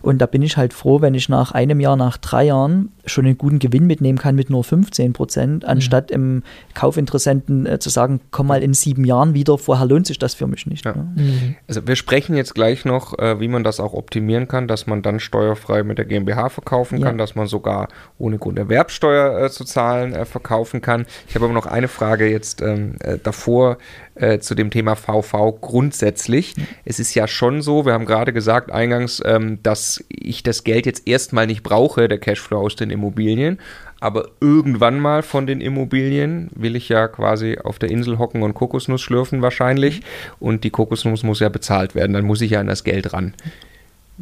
Und 0.03 0.19
da 0.19 0.27
bin 0.27 0.43
ich 0.43 0.57
halt 0.57 0.73
froh, 0.73 1.01
wenn 1.01 1.15
ich 1.15 1.29
nach 1.29 1.53
einem 1.53 1.79
Jahr, 1.79 1.95
nach 1.95 2.17
drei 2.17 2.47
Jahren 2.47 2.91
schon 3.07 3.25
einen 3.27 3.39
guten 3.39 3.61
Gewinn 3.61 3.87
mitnehmen 3.87 4.19
kann 4.19 4.35
mit 4.35 4.51
nur 4.51 4.65
15 4.65 5.13
Prozent, 5.13 5.63
mhm. 5.63 5.69
anstatt 5.69 6.11
mhm. 6.11 6.17
im 6.17 6.43
Kaufinteressenten 6.75 7.67
äh, 7.67 7.79
zu 7.79 7.89
sagen, 7.89 8.21
komm 8.33 8.49
mal 8.49 8.65
in 8.65 8.75
sieben 8.75 9.05
Jahren 9.05 9.33
wieder, 9.33 9.57
vorher 9.57 9.87
lohnt 9.87 10.09
sich 10.09 10.19
das 10.19 10.35
für 10.35 10.49
mich 10.49 10.67
nicht. 10.67 10.85
Ja. 10.85 10.93
Ne? 10.93 11.09
Mhm. 11.15 11.57
Also 11.69 11.87
wir 11.87 11.95
sprechen 11.95 12.35
jetzt 12.35 12.57
gleich 12.57 12.85
noch, 12.85 13.17
äh, 13.21 13.39
wie 13.39 13.49
man 13.49 13.63
das 13.63 13.79
auch 13.79 13.93
optimieren 13.93 14.49
kann, 14.49 14.67
dass 14.67 14.89
man 14.89 15.03
dann 15.03 15.21
steuerfrei 15.21 15.85
mit 15.85 15.99
der 15.99 16.05
GmbH 16.05 16.49
verkaufen 16.49 16.99
ja. 16.99 17.07
kann, 17.07 17.17
dass 17.17 17.37
man 17.37 17.47
sogar 17.47 17.87
ohne 18.19 18.39
Grunderwerbsteuer 18.39 19.45
äh, 19.45 19.51
zu 19.51 19.65
zahlen 19.65 20.15
äh, 20.15 20.25
verkaufen 20.25 20.81
kann. 20.81 21.07
Ich 21.29 21.37
habe 21.37 21.45
aber 21.45 21.55
noch 21.55 21.67
eine 21.67 21.87
Frage 21.87 22.29
jetzt 22.29 22.40
ähm, 22.63 22.97
äh, 23.01 23.19
davor 23.23 23.79
äh, 24.15 24.39
zu 24.39 24.55
dem 24.55 24.71
Thema 24.71 24.97
VV 24.97 25.61
grundsätzlich. 25.61 26.57
Mhm. 26.57 26.67
Es 26.85 26.99
ist 26.99 27.15
ja 27.15 27.27
schon 27.27 27.63
so, 27.63 27.87
wir 27.87 27.93
haben 27.93 28.07
gerade 28.07 28.33
gesagt 28.33 28.71
eingangs, 28.71 29.23
ähm, 29.25 29.59
dass 29.63 30.05
ich 30.09 30.43
das 30.43 30.65
Geld 30.65 30.87
jetzt 30.87 31.09
erstmal 31.09 31.47
nicht 31.47 31.63
brauche, 31.63 32.09
der 32.09 32.19
Cashflow 32.19 32.61
aus 32.61 32.77
den 32.77 32.91
Immobilien. 32.91 33.59
Aber 34.01 34.31
irgendwann 34.41 34.99
mal 34.99 35.23
von 35.23 35.47
den 35.47 35.61
Immobilien 35.61 36.51
will 36.55 36.75
ich 36.75 36.89
ja 36.89 37.07
quasi 37.09 37.59
auf 37.63 37.79
der 37.79 37.91
Insel 37.91 38.19
hocken 38.19 38.43
und 38.43 38.55
Kokosnuss 38.55 39.03
schlürfen 39.03 39.43
wahrscheinlich. 39.43 40.01
Mhm. 40.01 40.05
Und 40.41 40.65
die 40.65 40.71
Kokosnuss 40.71 41.23
muss 41.23 41.41
ja 41.41 41.49
bezahlt 41.49 41.95
werden. 41.95 42.13
Dann 42.13 42.25
muss 42.25 42.41
ich 42.41 42.53
ja 42.53 42.61
an 42.61 42.67
das 42.67 42.85
Geld 42.85 43.13
ran 43.13 43.35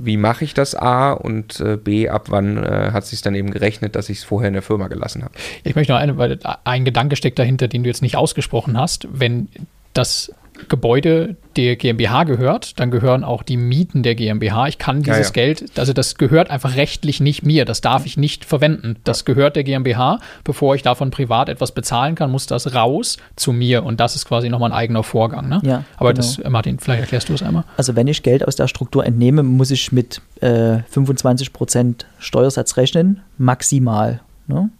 wie 0.00 0.16
mache 0.16 0.44
ich 0.44 0.54
das 0.54 0.74
A 0.74 1.12
und 1.12 1.60
äh, 1.60 1.76
B, 1.76 2.08
ab 2.08 2.26
wann 2.28 2.56
äh, 2.56 2.90
hat 2.92 3.04
sich 3.06 3.20
dann 3.20 3.34
eben 3.34 3.50
gerechnet, 3.50 3.96
dass 3.96 4.08
ich 4.08 4.18
es 4.18 4.24
vorher 4.24 4.48
in 4.48 4.54
der 4.54 4.62
Firma 4.62 4.88
gelassen 4.88 5.24
habe. 5.24 5.34
Ich 5.64 5.74
möchte 5.74 5.92
noch 5.92 6.00
eine, 6.00 6.16
weil 6.16 6.38
ein 6.64 6.84
Gedanke 6.84 7.16
steckt 7.16 7.38
dahinter, 7.38 7.68
den 7.68 7.82
du 7.82 7.88
jetzt 7.88 8.02
nicht 8.02 8.16
ausgesprochen 8.16 8.78
hast. 8.78 9.08
Wenn 9.10 9.48
das 9.94 10.32
Gebäude 10.68 11.36
der 11.56 11.76
GmbH 11.76 12.24
gehört, 12.24 12.78
dann 12.78 12.90
gehören 12.90 13.24
auch 13.24 13.42
die 13.42 13.56
Mieten 13.56 14.02
der 14.02 14.14
GmbH. 14.14 14.68
Ich 14.68 14.78
kann 14.78 15.02
dieses 15.02 15.18
Ja, 15.18 15.24
ja. 15.24 15.30
Geld, 15.30 15.78
also 15.78 15.92
das 15.92 16.16
gehört 16.16 16.50
einfach 16.50 16.76
rechtlich 16.76 17.20
nicht 17.20 17.44
mir. 17.44 17.64
Das 17.64 17.80
darf 17.80 18.06
ich 18.06 18.16
nicht 18.16 18.44
verwenden. 18.44 18.96
Das 19.04 19.24
gehört 19.24 19.56
der 19.56 19.64
GmbH. 19.64 20.20
Bevor 20.44 20.74
ich 20.74 20.82
davon 20.82 21.10
privat 21.10 21.48
etwas 21.48 21.72
bezahlen 21.72 22.14
kann, 22.14 22.30
muss 22.30 22.46
das 22.46 22.74
raus 22.74 23.16
zu 23.36 23.52
mir. 23.52 23.84
Und 23.84 24.00
das 24.00 24.16
ist 24.16 24.26
quasi 24.26 24.48
nochmal 24.48 24.70
ein 24.70 24.76
eigener 24.76 25.02
Vorgang. 25.02 25.48
Ne? 25.48 25.60
Ja, 25.64 25.84
Aber 25.96 26.12
genau. 26.12 26.26
das, 26.26 26.38
Martin, 26.50 26.78
vielleicht 26.78 27.02
erklärst 27.02 27.28
du 27.28 27.34
es 27.34 27.42
einmal. 27.42 27.64
Also 27.76 27.96
wenn 27.96 28.06
ich 28.06 28.22
Geld 28.22 28.46
aus 28.46 28.56
der 28.56 28.68
Struktur 28.68 29.04
entnehme, 29.04 29.42
muss 29.42 29.70
ich 29.70 29.92
mit 29.92 30.20
äh, 30.40 30.78
25% 30.94 32.04
Steuersatz 32.18 32.76
rechnen, 32.76 33.20
maximal. 33.36 34.20
Ne? 34.46 34.70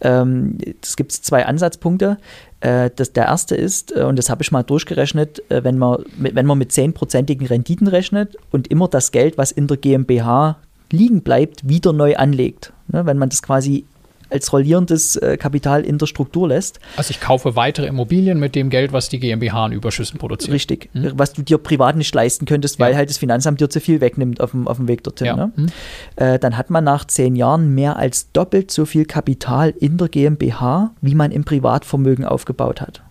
Ähm, 0.00 0.58
es 0.82 0.96
gibt 0.96 1.12
zwei 1.12 1.46
Ansatzpunkte. 1.46 2.18
Äh, 2.60 2.90
das, 2.94 3.12
der 3.12 3.26
erste 3.26 3.54
ist, 3.56 3.96
äh, 3.96 4.02
und 4.02 4.16
das 4.18 4.30
habe 4.30 4.42
ich 4.42 4.52
mal 4.52 4.62
durchgerechnet, 4.62 5.42
äh, 5.50 5.64
wenn, 5.64 5.78
man, 5.78 6.04
mit- 6.16 6.34
wenn 6.34 6.46
man 6.46 6.58
mit 6.58 6.70
10%igen 6.72 7.46
Renditen 7.46 7.86
rechnet 7.86 8.36
und 8.50 8.68
immer 8.68 8.88
das 8.88 9.12
Geld, 9.12 9.38
was 9.38 9.52
in 9.52 9.66
der 9.66 9.76
GmbH 9.76 10.58
liegen 10.92 11.22
bleibt, 11.22 11.68
wieder 11.68 11.92
neu 11.92 12.16
anlegt. 12.16 12.72
Ne? 12.88 13.06
Wenn 13.06 13.16
man 13.18 13.28
das 13.28 13.42
quasi 13.42 13.84
als 14.30 14.52
rollierendes 14.52 15.16
äh, 15.16 15.36
Kapital 15.36 15.84
in 15.84 15.98
der 15.98 16.06
Struktur 16.06 16.48
lässt. 16.48 16.80
Also 16.96 17.10
ich 17.10 17.20
kaufe 17.20 17.56
weitere 17.56 17.86
Immobilien 17.86 18.38
mit 18.38 18.54
dem 18.54 18.70
Geld, 18.70 18.92
was 18.92 19.08
die 19.08 19.18
GmbH 19.18 19.66
an 19.66 19.72
Überschüssen 19.72 20.18
produziert. 20.18 20.52
Richtig. 20.54 20.88
Was 20.94 21.32
du 21.32 21.42
dir 21.42 21.58
privat 21.58 21.96
nicht 21.96 22.14
leisten 22.14 22.46
könntest, 22.46 22.78
weil 22.78 22.92
Ja. 22.92 22.98
halt 22.98 23.10
das 23.10 23.18
Finanzamt 23.18 23.60
dir 23.60 23.68
zu 23.68 23.80
viel 23.80 24.00
wegnimmt 24.00 24.40
auf 24.40 24.52
dem, 24.52 24.68
auf 24.68 24.76
dem 24.76 24.88
Weg 24.88 25.02
dorthin. 25.04 25.26
Ja. 25.26 25.36
Ne? 25.36 25.52
Hm. 25.54 25.66
Äh, 26.16 26.38
dann 26.38 26.56
hat 26.56 26.70
man 26.70 26.84
nach 26.84 27.04
zehn 27.04 27.36
Jahren 27.36 27.74
mehr 27.74 27.96
als 27.96 28.32
doppelt 28.32 28.70
so 28.70 28.84
viel 28.86 29.04
Kapital 29.04 29.74
in 29.78 29.96
der 29.96 30.08
GmbH, 30.08 30.92
wie 31.00 31.14
man 31.14 31.30
im 31.32 31.44
Privatvermögen 31.44 32.24
aufgebaut 32.24 32.80
hat. 32.80 33.02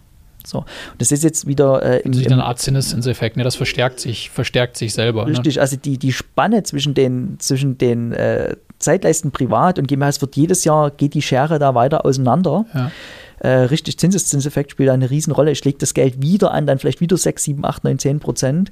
So. 0.45 0.59
Und 0.59 0.65
das 0.97 1.11
ist 1.11 1.23
jetzt 1.23 1.47
wieder 1.47 1.83
äh, 1.83 1.99
im, 1.99 2.11
Das 2.13 2.21
ist 2.21 2.31
eine 2.31 2.43
Art 2.45 2.59
Zinseszinseffekt. 2.59 3.37
Ne? 3.37 3.43
Das 3.43 3.55
verstärkt 3.55 3.99
sich, 3.99 4.29
verstärkt 4.29 4.77
sich 4.77 4.93
selber. 4.93 5.25
Ne? 5.25 5.31
richtig, 5.31 5.61
also 5.61 5.75
die, 5.75 5.97
die 5.97 6.13
Spanne 6.13 6.63
zwischen 6.63 6.93
den, 6.93 7.35
zwischen 7.39 7.77
den 7.77 8.13
äh, 8.13 8.55
Zeitleisten 8.79 9.31
privat 9.31 9.77
und 9.77 9.91
es 9.91 10.21
wird 10.21 10.35
jedes 10.35 10.63
Jahr, 10.63 10.91
geht 10.91 11.13
die 11.13 11.21
Schere 11.21 11.59
da 11.59 11.75
weiter 11.75 12.05
auseinander. 12.05 12.65
Ja. 12.73 12.91
Äh, 13.39 13.49
richtig, 13.65 13.97
Zinseszinseffekt 13.97 14.71
spielt 14.71 14.89
da 14.89 14.93
eine 14.93 15.09
Riesenrolle. 15.09 15.51
Ich 15.51 15.63
lege 15.63 15.77
das 15.77 15.93
Geld 15.93 16.21
wieder 16.21 16.51
an, 16.51 16.67
dann 16.67 16.77
vielleicht 16.79 16.99
wieder 16.99 17.15
6, 17.15 17.43
7, 17.43 17.65
8, 17.65 17.83
9, 17.85 17.99
10 17.99 18.19
Prozent. 18.19 18.71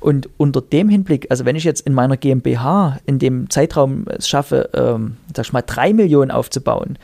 Und 0.00 0.28
unter 0.36 0.60
dem 0.62 0.88
Hinblick, 0.88 1.26
also 1.30 1.44
wenn 1.44 1.56
ich 1.56 1.64
jetzt 1.64 1.82
in 1.86 1.92
meiner 1.92 2.16
GmbH 2.16 2.98
in 3.06 3.18
dem 3.18 3.50
Zeitraum 3.50 4.06
es 4.08 4.28
schaffe, 4.28 4.70
ähm, 4.74 5.16
sag 5.34 5.46
ich 5.46 5.52
mal, 5.52 5.62
3 5.62 5.92
Millionen 5.92 6.30
aufzubauen 6.30 6.98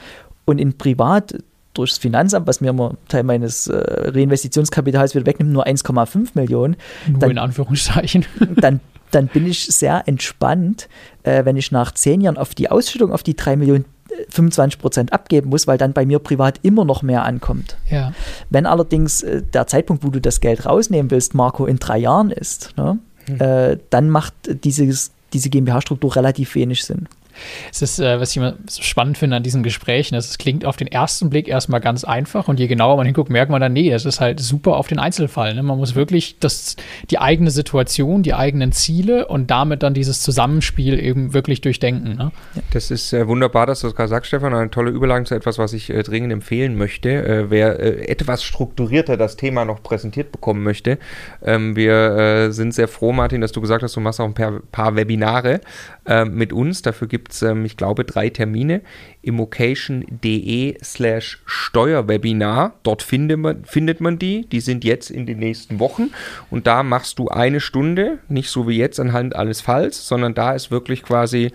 und 0.46 0.58
in 0.58 0.78
Privat 0.78 1.36
durchs 1.74 1.98
Finanzamt, 1.98 2.46
was 2.46 2.60
mir 2.60 2.70
immer 2.70 2.94
Teil 3.08 3.22
meines 3.22 3.66
äh, 3.66 3.76
Reinvestitionskapitals 4.10 5.14
wieder 5.14 5.26
wegnimmt, 5.26 5.52
nur 5.52 5.66
1,5 5.66 6.30
Millionen, 6.34 6.76
Nur 7.06 7.18
dann- 7.20 7.30
in 7.32 7.38
Anführungszeichen. 7.38 8.24
dann, 8.56 8.80
dann 9.10 9.28
bin 9.28 9.46
ich 9.46 9.66
sehr 9.66 10.02
entspannt, 10.06 10.88
äh, 11.26 11.44
wenn 11.44 11.56
ich 11.56 11.72
nach 11.72 11.92
10 11.92 12.20
Jahren 12.20 12.38
auf 12.38 12.54
die 12.54 12.70
Ausschüttung 12.70 13.12
auf 13.12 13.22
die 13.22 13.36
3 13.36 13.56
Millionen 13.56 13.84
äh, 14.10 14.24
25 14.30 14.78
Prozent 14.80 15.12
abgeben 15.12 15.50
muss, 15.50 15.66
weil 15.66 15.76
dann 15.76 15.92
bei 15.92 16.06
mir 16.06 16.18
privat 16.20 16.60
immer 16.62 16.84
noch 16.84 17.02
mehr 17.02 17.24
ankommt. 17.24 17.76
ja. 17.90 18.12
Wenn 18.48 18.64
allerdings 18.64 19.22
äh, 19.22 19.42
der 19.42 19.66
Zeitpunkt, 19.66 20.04
wo 20.04 20.08
du 20.08 20.20
das 20.20 20.40
Geld 20.40 20.64
rausnehmen 20.64 21.10
willst, 21.10 21.34
Marco, 21.34 21.66
in 21.66 21.78
drei 21.78 21.98
Jahren 21.98 22.30
ist, 22.30 22.74
ne, 22.76 22.98
äh, 23.38 23.76
dann 23.90 24.08
macht 24.08 24.34
dieses, 24.64 25.10
diese 25.32 25.50
GmbH-Struktur 25.50 26.14
relativ 26.14 26.54
wenig 26.54 26.84
Sinn. 26.84 27.08
Es 27.70 27.82
ist, 27.82 27.98
äh, 27.98 28.20
was 28.20 28.30
ich 28.30 28.36
immer 28.38 28.54
so 28.68 28.82
spannend 28.82 29.18
finde 29.18 29.36
an 29.36 29.42
diesen 29.42 29.62
Gesprächen, 29.62 30.14
dass 30.14 30.28
es 30.28 30.38
klingt 30.38 30.64
auf 30.64 30.76
den 30.76 30.88
ersten 30.88 31.30
Blick 31.30 31.48
erstmal 31.48 31.80
ganz 31.80 32.04
einfach 32.04 32.48
und 32.48 32.60
je 32.60 32.66
genauer 32.66 32.96
man 32.96 33.06
hinguckt, 33.06 33.30
merkt 33.30 33.50
man 33.50 33.60
dann, 33.60 33.72
nee, 33.72 33.90
das 33.90 34.04
ist 34.04 34.20
halt 34.20 34.40
super 34.40 34.76
auf 34.76 34.88
den 34.88 34.98
Einzelfall. 34.98 35.54
Ne? 35.54 35.62
Man 35.62 35.78
muss 35.78 35.94
wirklich 35.94 36.38
das, 36.38 36.76
die 37.10 37.18
eigene 37.18 37.50
Situation, 37.50 38.22
die 38.22 38.34
eigenen 38.34 38.72
Ziele 38.72 39.28
und 39.28 39.50
damit 39.50 39.82
dann 39.82 39.94
dieses 39.94 40.22
Zusammenspiel 40.22 40.98
eben 40.98 41.32
wirklich 41.34 41.60
durchdenken. 41.60 42.16
Ne? 42.16 42.32
Das 42.72 42.90
ist 42.90 43.12
äh, 43.12 43.26
wunderbar, 43.26 43.66
dass 43.66 43.80
du 43.80 43.88
das 43.88 43.96
gerade 43.96 44.08
sagst, 44.08 44.28
Stefan. 44.28 44.54
Eine 44.54 44.70
tolle 44.70 44.90
Überleitung 44.90 45.26
zu 45.26 45.34
etwas, 45.34 45.58
was 45.58 45.72
ich 45.72 45.90
äh, 45.90 46.02
dringend 46.02 46.32
empfehlen 46.32 46.76
möchte. 46.76 47.10
Äh, 47.10 47.50
wer 47.50 47.78
äh, 47.78 48.06
etwas 48.06 48.42
strukturierter 48.42 49.16
das 49.16 49.36
Thema 49.36 49.64
noch 49.64 49.82
präsentiert 49.82 50.32
bekommen 50.32 50.62
möchte, 50.62 50.98
ähm, 51.44 51.76
wir 51.76 51.94
äh, 52.16 52.50
sind 52.52 52.74
sehr 52.74 52.88
froh, 52.88 53.12
Martin, 53.12 53.40
dass 53.40 53.52
du 53.52 53.60
gesagt 53.60 53.82
hast, 53.82 53.96
du 53.96 54.00
machst 54.00 54.20
auch 54.20 54.26
ein 54.26 54.34
paar, 54.34 54.60
paar 54.72 54.96
Webinare 54.96 55.60
äh, 56.06 56.24
mit 56.24 56.52
uns. 56.52 56.82
Dafür 56.82 57.08
gibt 57.08 57.32
es, 57.32 57.42
ähm, 57.42 57.64
ich 57.64 57.76
glaube, 57.76 58.04
drei 58.04 58.30
Termine. 58.30 58.82
immocation.de 59.22 60.76
slash 60.82 61.42
Steuerwebinar. 61.46 62.74
Dort 62.82 63.02
findet 63.02 63.38
man, 63.38 63.64
findet 63.64 64.00
man 64.00 64.18
die. 64.18 64.46
Die 64.46 64.60
sind 64.60 64.84
jetzt 64.84 65.10
in 65.10 65.26
den 65.26 65.38
nächsten 65.38 65.80
Wochen. 65.80 66.10
Und 66.50 66.66
da 66.66 66.82
machst 66.82 67.18
du 67.18 67.28
eine 67.28 67.60
Stunde, 67.60 68.18
nicht 68.28 68.50
so 68.50 68.68
wie 68.68 68.76
jetzt 68.76 69.00
anhand 69.00 69.36
alles 69.36 69.60
Falls, 69.60 70.06
sondern 70.06 70.34
da 70.34 70.52
ist 70.52 70.70
wirklich 70.70 71.02
quasi 71.02 71.52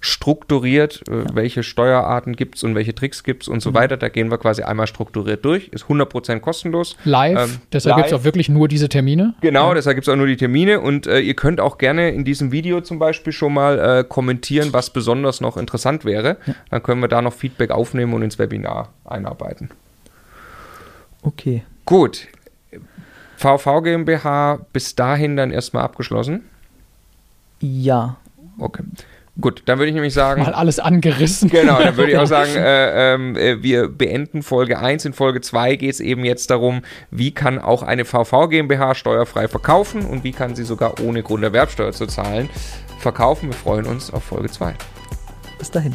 strukturiert, 0.00 1.06
äh, 1.08 1.24
welche 1.34 1.62
Steuerarten 1.62 2.34
gibt 2.34 2.56
es 2.56 2.64
und 2.64 2.74
welche 2.74 2.94
Tricks 2.94 3.22
gibt 3.22 3.42
es 3.42 3.48
und 3.48 3.56
Mhm. 3.56 3.60
so 3.60 3.74
weiter. 3.74 3.96
Da 3.98 4.08
gehen 4.08 4.30
wir 4.30 4.38
quasi 4.38 4.62
einmal 4.62 4.86
strukturiert 4.86 5.44
durch. 5.44 5.68
Ist 5.68 5.88
100% 5.88 6.40
kostenlos. 6.42 6.96
Live, 7.04 7.38
Ähm, 7.38 7.60
deshalb 7.72 7.96
gibt 7.96 8.08
es 8.08 8.12
auch 8.14 8.24
wirklich 8.24 8.48
nur 8.48 8.66
diese 8.66 8.88
Termine. 8.88 9.34
Genau, 9.42 9.74
deshalb 9.74 9.96
gibt 9.96 10.08
es 10.08 10.12
auch 10.12 10.16
nur 10.16 10.26
die 10.26 10.36
Termine 10.38 10.80
und 10.80 11.06
äh, 11.06 11.20
ihr 11.20 11.34
könnt 11.34 11.60
auch 11.60 11.76
gerne 11.78 12.10
in 12.10 12.24
diesem 12.24 12.50
Video 12.50 12.80
zum 12.80 12.98
Beispiel 12.98 13.32
schon 13.32 13.52
mal 13.52 13.78
äh, 14.00 14.04
kommentieren, 14.04 14.72
was 14.72 14.90
besonders 14.90 15.40
noch 15.40 15.56
interessant 15.56 16.04
wäre. 16.04 16.38
Dann 16.70 16.82
können 16.82 17.00
wir 17.02 17.08
da 17.08 17.20
noch 17.20 17.34
Feedback 17.34 17.70
aufnehmen 17.70 18.14
und 18.14 18.22
ins 18.22 18.38
Webinar 18.38 18.88
einarbeiten. 19.04 19.70
Okay. 21.22 21.62
Gut. 21.84 22.26
VV 23.36 23.82
GmbH 23.82 24.60
bis 24.72 24.94
dahin 24.94 25.36
dann 25.36 25.50
erstmal 25.50 25.82
abgeschlossen. 25.84 26.44
Ja. 27.60 28.16
Okay. 28.58 28.82
Gut, 29.40 29.62
dann 29.66 29.78
würde 29.78 29.88
ich 29.88 29.94
nämlich 29.94 30.14
sagen. 30.14 30.42
Mal 30.42 30.54
alles 30.54 30.78
angerissen. 30.78 31.50
Genau, 31.50 31.78
dann 31.78 31.96
würde 31.96 32.12
ich 32.12 32.18
auch 32.18 32.26
sagen, 32.26 32.54
äh, 32.56 33.14
ähm, 33.14 33.36
äh, 33.36 33.62
wir 33.62 33.88
beenden 33.88 34.42
Folge 34.42 34.78
1. 34.78 35.04
In 35.04 35.12
Folge 35.12 35.40
2 35.40 35.76
geht 35.76 35.94
es 35.94 36.00
eben 36.00 36.24
jetzt 36.24 36.50
darum, 36.50 36.82
wie 37.10 37.32
kann 37.32 37.58
auch 37.58 37.82
eine 37.82 38.04
VV 38.04 38.48
GmbH 38.48 38.94
steuerfrei 38.94 39.48
verkaufen 39.48 40.04
und 40.04 40.24
wie 40.24 40.32
kann 40.32 40.54
sie 40.54 40.64
sogar 40.64 41.00
ohne 41.00 41.22
Grunderwerbsteuer 41.22 41.92
zu 41.92 42.06
zahlen 42.06 42.48
verkaufen. 42.98 43.48
Wir 43.48 43.56
freuen 43.56 43.86
uns 43.86 44.12
auf 44.12 44.24
Folge 44.24 44.50
2. 44.50 44.74
Bis 45.58 45.70
dahin. 45.70 45.94